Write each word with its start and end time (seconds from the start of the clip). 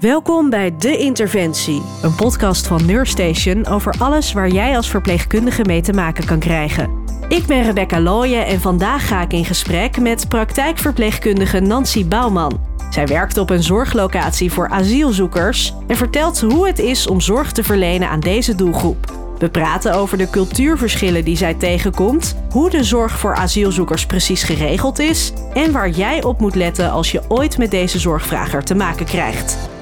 Welkom 0.00 0.50
bij 0.50 0.76
De 0.78 0.96
Interventie, 0.96 1.82
een 2.02 2.14
podcast 2.14 2.66
van 2.66 2.86
Neurstation 2.86 3.66
over 3.66 3.94
alles 3.98 4.32
waar 4.32 4.48
jij 4.48 4.76
als 4.76 4.90
verpleegkundige 4.90 5.64
mee 5.64 5.80
te 5.80 5.92
maken 5.92 6.26
kan 6.26 6.38
krijgen. 6.38 6.90
Ik 7.28 7.46
ben 7.46 7.62
Rebecca 7.62 8.00
Looyen 8.00 8.46
en 8.46 8.60
vandaag 8.60 9.08
ga 9.08 9.22
ik 9.22 9.32
in 9.32 9.44
gesprek 9.44 10.00
met 10.00 10.28
praktijkverpleegkundige 10.28 11.60
Nancy 11.60 12.06
Bouwman. 12.06 12.60
Zij 12.90 13.06
werkt 13.06 13.38
op 13.38 13.50
een 13.50 13.62
zorglocatie 13.62 14.52
voor 14.52 14.68
asielzoekers 14.68 15.74
en 15.86 15.96
vertelt 15.96 16.40
hoe 16.40 16.66
het 16.66 16.78
is 16.78 17.06
om 17.06 17.20
zorg 17.20 17.52
te 17.52 17.64
verlenen 17.64 18.08
aan 18.08 18.20
deze 18.20 18.54
doelgroep. 18.54 19.12
We 19.38 19.48
praten 19.48 19.94
over 19.94 20.18
de 20.18 20.30
cultuurverschillen 20.30 21.24
die 21.24 21.36
zij 21.36 21.54
tegenkomt, 21.54 22.36
hoe 22.50 22.70
de 22.70 22.84
zorg 22.84 23.18
voor 23.18 23.34
asielzoekers 23.34 24.06
precies 24.06 24.42
geregeld 24.42 24.98
is 24.98 25.32
en 25.54 25.72
waar 25.72 25.90
jij 25.90 26.22
op 26.22 26.40
moet 26.40 26.54
letten 26.54 26.90
als 26.90 27.12
je 27.12 27.22
ooit 27.28 27.58
met 27.58 27.70
deze 27.70 27.98
zorgvrager 27.98 28.64
te 28.64 28.74
maken 28.74 29.06
krijgt. 29.06 29.74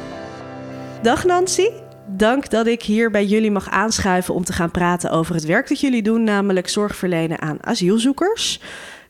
Dag 1.05 1.25
Nancy. 1.25 1.69
Dank 2.07 2.51
dat 2.51 2.67
ik 2.67 2.83
hier 2.83 3.11
bij 3.11 3.25
jullie 3.25 3.51
mag 3.51 3.71
aanschuiven 3.71 4.35
om 4.35 4.45
te 4.45 4.53
gaan 4.53 4.71
praten 4.71 5.11
over 5.11 5.35
het 5.35 5.45
werk 5.45 5.69
dat 5.69 5.81
jullie 5.81 6.03
doen, 6.03 6.25
namelijk 6.25 6.69
zorg 6.69 6.97
verlenen 6.97 7.41
aan 7.41 7.59
asielzoekers. 7.61 8.61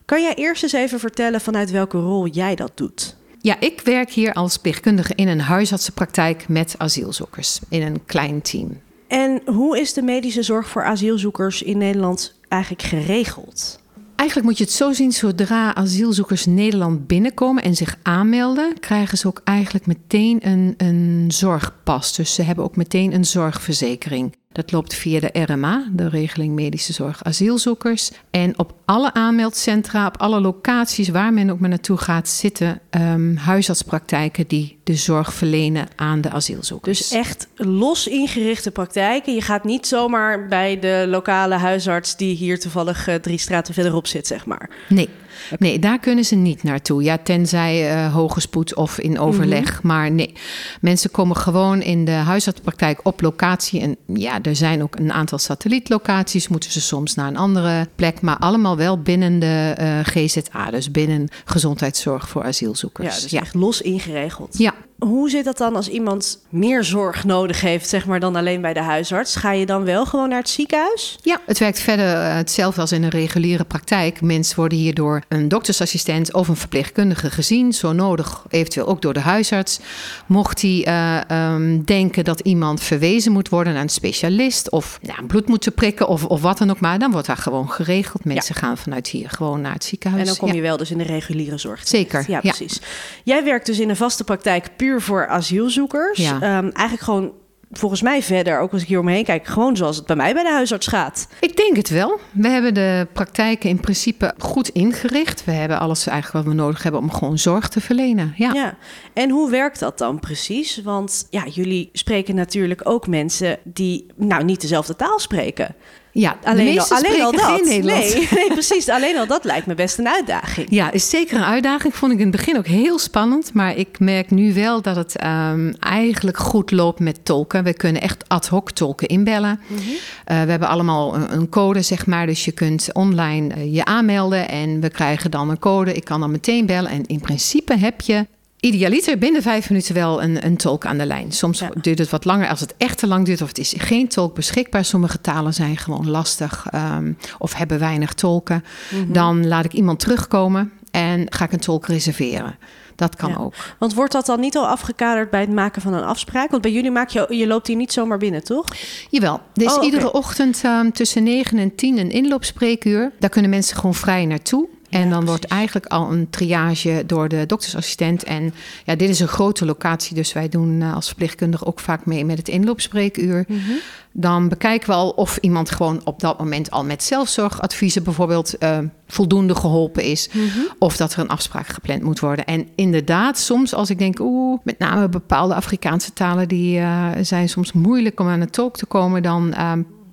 Kan 0.05 0.21
jij 0.21 0.33
eerst 0.33 0.63
eens 0.63 0.73
even 0.73 0.99
vertellen 0.99 1.41
vanuit 1.41 1.71
welke 1.71 1.97
rol 1.97 2.27
jij 2.27 2.55
dat 2.55 2.71
doet? 2.75 3.15
Ja, 3.41 3.59
ik 3.59 3.81
werk 3.81 4.09
hier 4.09 4.33
als 4.33 4.57
plichtkundige 4.57 5.13
in 5.15 5.27
een 5.27 5.41
huisartsenpraktijk 5.41 6.47
met 6.47 6.75
asielzoekers 6.77 7.59
in 7.69 7.81
een 7.81 8.05
klein 8.05 8.41
team. 8.41 8.81
En 9.07 9.41
hoe 9.45 9.79
is 9.79 9.93
de 9.93 10.01
medische 10.01 10.43
zorg 10.43 10.67
voor 10.67 10.83
asielzoekers 10.83 11.61
in 11.61 11.77
Nederland 11.77 12.39
eigenlijk 12.47 12.83
geregeld? 12.83 13.79
Eigenlijk 14.15 14.49
moet 14.49 14.57
je 14.57 14.63
het 14.63 14.73
zo 14.73 14.93
zien, 14.93 15.11
zodra 15.11 15.75
asielzoekers 15.75 16.45
Nederland 16.45 17.07
binnenkomen 17.07 17.63
en 17.63 17.75
zich 17.75 17.97
aanmelden, 18.01 18.79
krijgen 18.79 19.17
ze 19.17 19.27
ook 19.27 19.41
eigenlijk 19.43 19.85
meteen 19.85 20.47
een, 20.47 20.73
een 20.77 21.25
zorgpas. 21.27 22.15
Dus 22.15 22.33
ze 22.33 22.41
hebben 22.41 22.63
ook 22.63 22.75
meteen 22.75 23.13
een 23.13 23.25
zorgverzekering. 23.25 24.35
Dat 24.55 24.71
loopt 24.71 24.93
via 24.93 25.19
de 25.19 25.43
RMA, 25.45 25.87
de 25.91 26.09
regeling 26.09 26.53
medische 26.53 26.93
zorg 26.93 27.23
asielzoekers. 27.23 28.11
En 28.31 28.59
op 28.59 28.73
alle 28.85 29.13
aanmeldcentra, 29.13 30.07
op 30.07 30.17
alle 30.17 30.41
locaties 30.41 31.09
waar 31.09 31.33
men 31.33 31.49
ook 31.49 31.59
maar 31.59 31.69
naartoe 31.69 31.97
gaat, 31.97 32.29
zitten 32.29 32.79
um, 32.89 33.35
huisartspraktijken 33.35 34.47
die 34.47 34.77
de 34.83 34.95
zorg 34.95 35.33
verlenen 35.33 35.87
aan 35.95 36.21
de 36.21 36.29
asielzoekers. 36.29 36.97
Dus 36.97 37.11
echt 37.11 37.47
los 37.55 38.07
ingerichte 38.07 38.71
praktijken. 38.71 39.33
Je 39.33 39.41
gaat 39.41 39.63
niet 39.63 39.87
zomaar 39.87 40.47
bij 40.47 40.79
de 40.79 41.05
lokale 41.07 41.55
huisarts 41.55 42.15
die 42.15 42.35
hier 42.35 42.59
toevallig 42.59 43.07
uh, 43.07 43.15
drie 43.15 43.37
straten 43.37 43.73
verderop 43.73 44.07
zit, 44.07 44.27
zeg 44.27 44.45
maar. 44.45 44.69
Nee. 44.89 45.09
Nee, 45.57 45.79
daar 45.79 45.99
kunnen 45.99 46.25
ze 46.25 46.35
niet 46.35 46.63
naartoe. 46.63 47.03
Ja, 47.03 47.17
tenzij 47.17 47.95
uh, 47.95 48.13
hoge 48.13 48.39
spoed 48.39 48.75
of 48.75 48.99
in 48.99 49.19
overleg. 49.19 49.77
Mhm. 49.77 49.87
Maar 49.87 50.11
nee, 50.11 50.33
mensen 50.81 51.11
komen 51.11 51.35
gewoon 51.35 51.81
in 51.81 52.05
de 52.05 52.11
huisartspraktijk 52.11 52.99
op 53.03 53.21
locatie. 53.21 53.81
En 53.81 53.97
ja, 54.05 54.41
er 54.41 54.55
zijn 54.55 54.83
ook 54.83 54.95
een 54.95 55.11
aantal 55.11 55.37
satellietlocaties. 55.37 56.47
Moeten 56.47 56.71
ze 56.71 56.81
soms 56.81 57.15
naar 57.15 57.27
een 57.27 57.37
andere 57.37 57.87
plek. 57.95 58.21
Maar 58.21 58.37
allemaal 58.37 58.77
wel 58.77 59.01
binnen 59.01 59.39
de 59.39 59.75
uh, 59.79 59.99
eh, 59.99 60.05
GZA. 60.05 60.71
Dus 60.71 60.91
binnen 60.91 61.27
gezondheidszorg 61.45 62.29
voor 62.29 62.43
asielzoekers. 62.43 63.15
Ja, 63.15 63.21
dus 63.21 63.33
echt 63.33 63.53
los 63.53 63.81
ingeregeld. 63.81 64.57
Ja, 64.57 64.73
hoe 64.99 65.29
zit 65.29 65.45
dat 65.45 65.57
dan 65.57 65.75
als 65.75 65.87
iemand 65.87 66.39
meer 66.49 66.83
zorg 66.83 67.23
nodig 67.23 67.61
heeft, 67.61 67.89
zeg 67.89 68.05
maar, 68.05 68.19
dan 68.19 68.35
alleen 68.35 68.61
bij 68.61 68.73
de 68.73 68.79
huisarts? 68.79 69.35
Ga 69.35 69.51
je 69.51 69.65
dan 69.65 69.83
wel 69.83 70.05
gewoon 70.05 70.29
naar 70.29 70.39
het 70.39 70.49
ziekenhuis? 70.49 71.17
Ja, 71.21 71.41
het 71.45 71.59
werkt 71.59 71.79
verder 71.79 72.05
uh, 72.05 72.35
hetzelfde 72.35 72.81
als 72.81 72.91
in 72.91 73.03
een 73.03 73.09
reguliere 73.09 73.63
praktijk. 73.63 74.21
Mensen 74.21 74.55
worden 74.55 74.77
hier 74.77 74.93
door 74.93 75.21
een 75.27 75.47
doktersassistent 75.47 76.33
of 76.33 76.47
een 76.47 76.55
verpleegkundige 76.55 77.29
gezien, 77.29 77.73
zo 77.73 77.93
nodig, 77.93 78.45
eventueel 78.49 78.87
ook 78.87 79.01
door 79.01 79.13
de 79.13 79.19
huisarts. 79.19 79.79
Mocht 80.25 80.61
hij 80.61 80.87
uh, 81.29 81.53
um, 81.53 81.83
denken 81.83 82.23
dat 82.23 82.39
iemand 82.39 82.81
verwezen 82.81 83.31
moet 83.31 83.49
worden 83.49 83.73
naar 83.73 83.81
een 83.81 83.89
specialist 83.89 84.69
of 84.69 84.99
ja, 85.01 85.15
bloed 85.27 85.47
moeten 85.47 85.73
prikken 85.73 86.07
of, 86.07 86.25
of 86.25 86.41
wat 86.41 86.57
dan 86.57 86.69
ook 86.69 86.79
maar, 86.79 86.99
dan 86.99 87.11
wordt 87.11 87.27
dat 87.27 87.39
gewoon 87.39 87.69
geregeld. 87.69 88.25
Mensen 88.25 88.55
gaan 88.55 88.77
vanuit 88.77 89.07
hier 89.07 89.29
gewoon 89.29 89.61
naar 89.61 89.73
het 89.73 89.83
ziekenhuis. 89.83 90.21
En 90.21 90.27
dan 90.27 90.37
kom 90.37 90.53
je 90.53 90.61
wel 90.61 90.77
dus 90.77 90.91
in 90.91 90.97
de 90.97 91.03
reguliere 91.03 91.57
zorg. 91.57 91.87
Zeker. 91.87 92.25
Ja, 92.27 92.39
precies. 92.39 92.79
Jij 93.23 93.43
werkt 93.43 93.65
dus 93.65 93.79
in 93.79 93.89
een 93.89 93.95
vaste 93.95 94.23
praktijk 94.23 94.69
puur 94.85 95.01
voor 95.01 95.27
asielzoekers. 95.27 96.17
Ja. 96.17 96.35
Um, 96.35 96.69
eigenlijk 96.71 97.01
gewoon 97.01 97.33
volgens 97.71 98.01
mij 98.01 98.21
verder, 98.23 98.59
ook 98.59 98.71
als 98.71 98.81
ik 98.81 98.87
hier 98.87 98.99
omheen 98.99 99.23
kijk, 99.23 99.47
gewoon 99.47 99.77
zoals 99.77 99.95
het 99.97 100.05
bij 100.05 100.15
mij 100.15 100.33
bij 100.33 100.43
de 100.43 100.49
huisarts 100.49 100.87
gaat. 100.87 101.27
Ik 101.39 101.57
denk 101.57 101.75
het 101.75 101.89
wel. 101.89 102.19
We 102.31 102.47
hebben 102.47 102.73
de 102.73 103.07
praktijken 103.13 103.69
in 103.69 103.79
principe 103.79 104.33
goed 104.37 104.69
ingericht. 104.69 105.45
We 105.45 105.51
hebben 105.51 105.79
alles 105.79 106.07
eigenlijk 106.07 106.45
wat 106.45 106.55
we 106.55 106.61
nodig 106.61 106.83
hebben 106.83 107.01
om 107.01 107.11
gewoon 107.11 107.37
zorg 107.37 107.67
te 107.67 107.81
verlenen. 107.81 108.33
Ja. 108.37 108.53
ja. 108.53 108.77
En 109.13 109.29
hoe 109.29 109.49
werkt 109.49 109.79
dat 109.79 109.97
dan 109.97 110.19
precies? 110.19 110.81
Want 110.83 111.27
ja, 111.29 111.45
jullie 111.47 111.89
spreken 111.93 112.35
natuurlijk 112.35 112.81
ook 112.83 113.07
mensen 113.07 113.57
die 113.63 114.05
nou 114.15 114.43
niet 114.43 114.61
dezelfde 114.61 114.95
taal 114.95 115.19
spreken. 115.19 115.75
Ja, 116.17 116.37
alleen, 116.43 116.79
al, 116.79 116.85
alleen 116.89 117.21
al 117.21 117.31
dat. 117.31 117.63
Nee, 117.63 117.83
nee, 118.35 118.47
precies. 118.47 118.89
Alleen 118.89 119.17
al 119.17 119.27
dat 119.27 119.43
lijkt 119.43 119.65
me 119.65 119.73
best 119.73 119.97
een 119.97 120.07
uitdaging. 120.07 120.67
Ja, 120.69 120.91
is 120.91 121.09
zeker 121.09 121.37
een 121.37 121.43
uitdaging. 121.43 121.95
Vond 121.95 122.11
ik 122.11 122.17
in 122.19 122.27
het 122.27 122.35
begin 122.35 122.57
ook 122.57 122.67
heel 122.67 122.99
spannend. 122.99 123.53
Maar 123.53 123.77
ik 123.77 123.99
merk 123.99 124.31
nu 124.31 124.53
wel 124.53 124.81
dat 124.81 124.95
het 124.95 125.23
um, 125.23 125.75
eigenlijk 125.79 126.37
goed 126.37 126.71
loopt 126.71 126.99
met 126.99 127.25
tolken. 127.25 127.63
We 127.63 127.73
kunnen 127.73 128.01
echt 128.01 128.23
ad 128.27 128.47
hoc 128.47 128.71
tolken 128.71 129.07
inbellen. 129.07 129.59
Mm 129.67 129.77
-hmm. 129.77 129.85
uh, 129.85 129.97
we 130.25 130.49
hebben 130.49 130.67
allemaal 130.67 131.15
een, 131.15 131.33
een, 131.33 131.49
code, 131.49 131.81
zeg 131.81 132.05
maar. 132.05 132.25
Dus 132.25 132.45
je 132.45 132.51
kunt 132.51 132.89
online 132.93 133.55
uh, 133.55 133.73
je 133.73 133.85
aanmelden 133.85 134.49
en 134.49 134.79
we 134.79 134.89
krijgen 134.89 135.31
dan 135.31 135.49
een 135.49 135.59
code. 135.59 135.93
Ik 135.93 136.03
kan 136.03 136.19
dan 136.19 136.31
meteen 136.31 136.65
bellen. 136.65 136.91
En 136.91 137.05
in 137.05 137.19
principe 137.19 137.77
heb 137.77 138.01
je 138.01 138.25
idealiter 138.65 139.17
binnen 139.17 139.41
vijf 139.41 139.69
minuten 139.69 139.93
wel 139.93 140.23
een, 140.23 140.45
een 140.45 140.57
tolk 140.57 140.85
aan 140.85 140.97
de 140.97 141.05
lijn. 141.05 141.31
Soms 141.31 141.63
duurt 141.81 141.99
het 141.99 142.09
wat 142.09 142.25
langer 142.25 142.47
als 142.47 142.59
het 142.59 142.73
echt 142.77 142.97
te 142.97 143.07
lang 143.07 143.25
duurt 143.25 143.41
of 143.41 143.47
het 143.47 143.57
is 143.57 143.73
geen 143.77 144.07
tolk 144.07 144.35
beschikbaar. 144.35 144.85
Sommige 144.85 145.21
talen 145.21 145.53
zijn 145.53 145.77
gewoon 145.77 146.09
lastig 146.09 146.67
um, 146.75 147.17
of 147.37 147.53
hebben 147.53 147.79
weinig 147.79 148.13
tolken. 148.13 148.63
Mm 148.89 149.03
-hmm. 149.03 149.13
Dan 149.13 149.47
laat 149.47 149.65
ik 149.65 149.73
iemand 149.73 149.99
terugkomen 149.99 150.71
en 150.91 151.25
ga 151.29 151.45
ik 151.45 151.51
een 151.51 151.59
tolk 151.59 151.87
reserveren. 151.87 152.57
Dat 152.95 153.15
kan 153.15 153.29
ja. 153.29 153.35
ook. 153.35 153.53
Want 153.79 153.93
wordt 153.93 154.11
dat 154.11 154.25
dan 154.25 154.39
niet 154.39 154.57
al 154.57 154.67
afgekaderd 154.67 155.29
bij 155.29 155.39
het 155.39 155.51
maken 155.51 155.81
van 155.81 155.93
een 155.93 156.03
afspraak? 156.03 156.49
Want 156.49 156.61
bij 156.61 156.71
jullie 156.71 156.91
maak 156.91 157.09
je, 157.09 157.25
je 157.29 157.47
loopt 157.47 157.67
hier 157.67 157.75
niet 157.75 157.93
zomaar 157.93 158.17
binnen, 158.17 158.43
toch? 158.43 158.65
Jawel. 159.09 159.41
Er 159.53 159.61
is 159.63 159.67
oh, 159.67 159.73
okay. 159.73 159.85
iedere 159.85 160.11
ochtend 160.11 160.63
um, 160.65 160.91
tussen 160.91 161.23
9 161.23 161.57
en 161.57 161.75
10 161.75 161.97
een 161.97 162.11
inloopspreekuur. 162.11 163.11
Daar 163.19 163.29
kunnen 163.29 163.51
mensen 163.51 163.75
gewoon 163.75 163.95
vrij 163.95 164.25
naartoe. 164.25 164.67
En 164.89 165.01
dan 165.01 165.09
precies. 165.09 165.27
wordt 165.27 165.45
eigenlijk 165.45 165.85
al 165.85 166.11
een 166.11 166.29
triage 166.29 167.03
door 167.05 167.29
de 167.29 167.45
doktersassistent. 167.45 168.23
En 168.23 168.53
ja, 168.83 168.95
dit 168.95 169.09
is 169.09 169.19
een 169.19 169.27
grote 169.27 169.65
locatie, 169.65 170.15
dus 170.15 170.33
wij 170.33 170.49
doen 170.49 170.81
uh, 170.81 170.95
als 170.95 171.07
verpleegkundige 171.07 171.65
ook 171.65 171.79
vaak 171.79 172.05
mee 172.05 172.25
met 172.25 172.37
het 172.37 172.47
inloopspreekuur. 172.47 173.45
Mm 173.47 173.59
-hmm. 173.59 173.77
Dan 174.11 174.49
bekijken 174.49 174.89
we 174.89 174.95
al 174.95 175.09
of 175.09 175.37
iemand 175.37 175.71
gewoon 175.71 176.01
op 176.03 176.19
dat 176.19 176.39
moment 176.39 176.71
al 176.71 176.83
met 176.83 177.03
zelfzorgadviezen 177.03 178.03
bijvoorbeeld 178.03 178.53
uh, 178.59 178.77
voldoende 179.07 179.55
geholpen 179.55 180.03
is. 180.03 180.29
Mm 180.31 180.47
-hmm. 180.47 180.67
Of 180.79 180.97
dat 180.97 181.13
er 181.13 181.19
een 181.19 181.27
afspraak 181.27 181.67
gepland 181.67 182.01
moet 182.01 182.19
worden. 182.19 182.45
En 182.45 182.67
inderdaad, 182.75 183.37
soms 183.37 183.73
als 183.73 183.89
ik 183.89 183.99
denk, 183.99 184.19
oeh, 184.19 184.59
met 184.63 184.79
name 184.79 185.09
bepaalde 185.09 185.55
Afrikaanse 185.55 186.13
talen 186.13 186.47
die 186.47 186.79
uh, 186.79 187.09
zijn 187.21 187.49
soms 187.49 187.73
moeilijk 187.73 188.19
om 188.19 188.27
aan 188.27 188.39
het 188.39 188.53
tolk 188.53 188.77
te 188.77 188.85
komen, 188.85 189.23
dan 189.23 189.53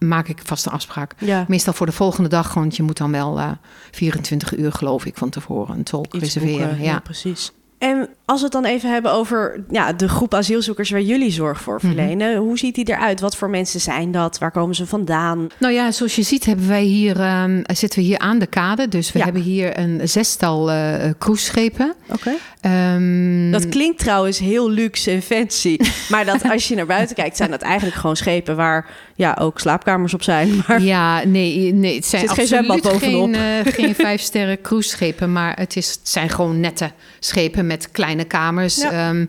maak 0.08 0.28
ik 0.28 0.40
vast 0.44 0.66
een 0.66 0.72
afspraak. 0.72 1.14
Ja. 1.18 1.44
Meestal 1.48 1.72
voor 1.72 1.86
de 1.86 1.92
volgende 1.92 2.28
dag, 2.28 2.54
want 2.54 2.76
je 2.76 2.82
moet 2.82 2.96
dan 2.96 3.10
wel 3.10 3.38
uh, 3.38 3.50
24 3.90 4.56
uur, 4.56 4.72
geloof 4.72 5.04
ik, 5.04 5.16
van 5.16 5.30
tevoren 5.30 5.76
een 5.76 5.82
tolk 5.82 6.14
Iets 6.14 6.24
reserveren. 6.24 6.68
Boeken, 6.68 6.84
ja. 6.84 6.92
ja. 6.92 7.00
precies. 7.00 7.52
En 7.78 8.08
als 8.24 8.38
we 8.38 8.44
het 8.44 8.52
dan 8.52 8.64
even 8.64 8.92
hebben 8.92 9.12
over 9.12 9.64
ja, 9.70 9.92
de 9.92 10.08
groep 10.08 10.34
asielzoekers 10.34 10.90
waar 10.90 11.00
jullie 11.00 11.30
zorg 11.30 11.60
voor 11.60 11.80
verlenen. 11.80 12.28
Mm 12.28 12.36
-hmm. 12.36 12.46
Hoe 12.46 12.58
ziet 12.58 12.74
die 12.74 12.88
eruit? 12.88 13.20
Wat 13.20 13.36
voor 13.36 13.50
mensen 13.50 13.80
zijn 13.80 14.12
dat? 14.12 14.38
Waar 14.38 14.50
komen 14.50 14.74
ze 14.74 14.86
vandaan? 14.86 15.46
Nou 15.58 15.72
ja, 15.72 15.92
zoals 15.92 16.16
je 16.16 16.22
ziet 16.22 16.44
hebben 16.44 16.68
wij 16.68 16.82
hier, 16.82 17.42
um, 17.42 17.62
zitten 17.66 17.98
we 17.98 18.04
hier 18.04 18.18
aan 18.18 18.38
de 18.38 18.46
kade. 18.46 18.88
Dus 18.88 19.12
we 19.12 19.18
ja. 19.18 19.24
hebben 19.24 19.42
hier 19.42 19.78
een 19.78 20.08
zestal 20.08 20.72
uh, 20.72 20.94
cruiseschepen. 21.18 21.94
Oké. 22.06 22.12
Okay. 22.14 22.94
Um, 22.94 23.50
dat 23.50 23.68
klinkt 23.68 23.98
trouwens 23.98 24.38
heel 24.38 24.70
luxe 24.70 25.10
en 25.10 25.22
fancy. 25.22 25.76
maar 26.10 26.24
dat 26.24 26.50
als 26.50 26.68
je 26.68 26.74
naar 26.74 26.86
buiten 26.86 27.16
kijkt, 27.16 27.36
zijn 27.36 27.50
dat 27.50 27.62
eigenlijk 27.62 27.96
gewoon 27.96 28.16
schepen 28.16 28.56
waar 28.56 28.86
ja, 29.14 29.36
ook 29.40 29.60
slaapkamers 29.60 30.14
op 30.14 30.22
zijn. 30.22 30.62
Maar 30.66 30.82
ja, 30.82 31.24
nee, 31.24 31.72
nee 31.72 31.94
het 31.94 32.06
zijn 32.06 32.22
zit 32.22 32.30
geen 32.30 32.46
zwembad 32.46 32.82
bovenop. 32.82 33.34
Geen, 33.34 33.64
uh, 33.66 33.72
geen 33.72 33.94
vijf 33.94 34.20
sterren 34.20 34.60
cruiseschepen, 34.60 35.32
maar 35.32 35.56
het, 35.56 35.76
is, 35.76 35.88
het 35.90 36.08
zijn 36.08 36.28
gewoon 36.28 36.60
nette 36.60 36.90
schepen 37.18 37.66
met 37.66 37.90
kleine 37.90 38.11
kamers. 38.24 38.82
Ja. 38.82 39.10
Um, 39.10 39.28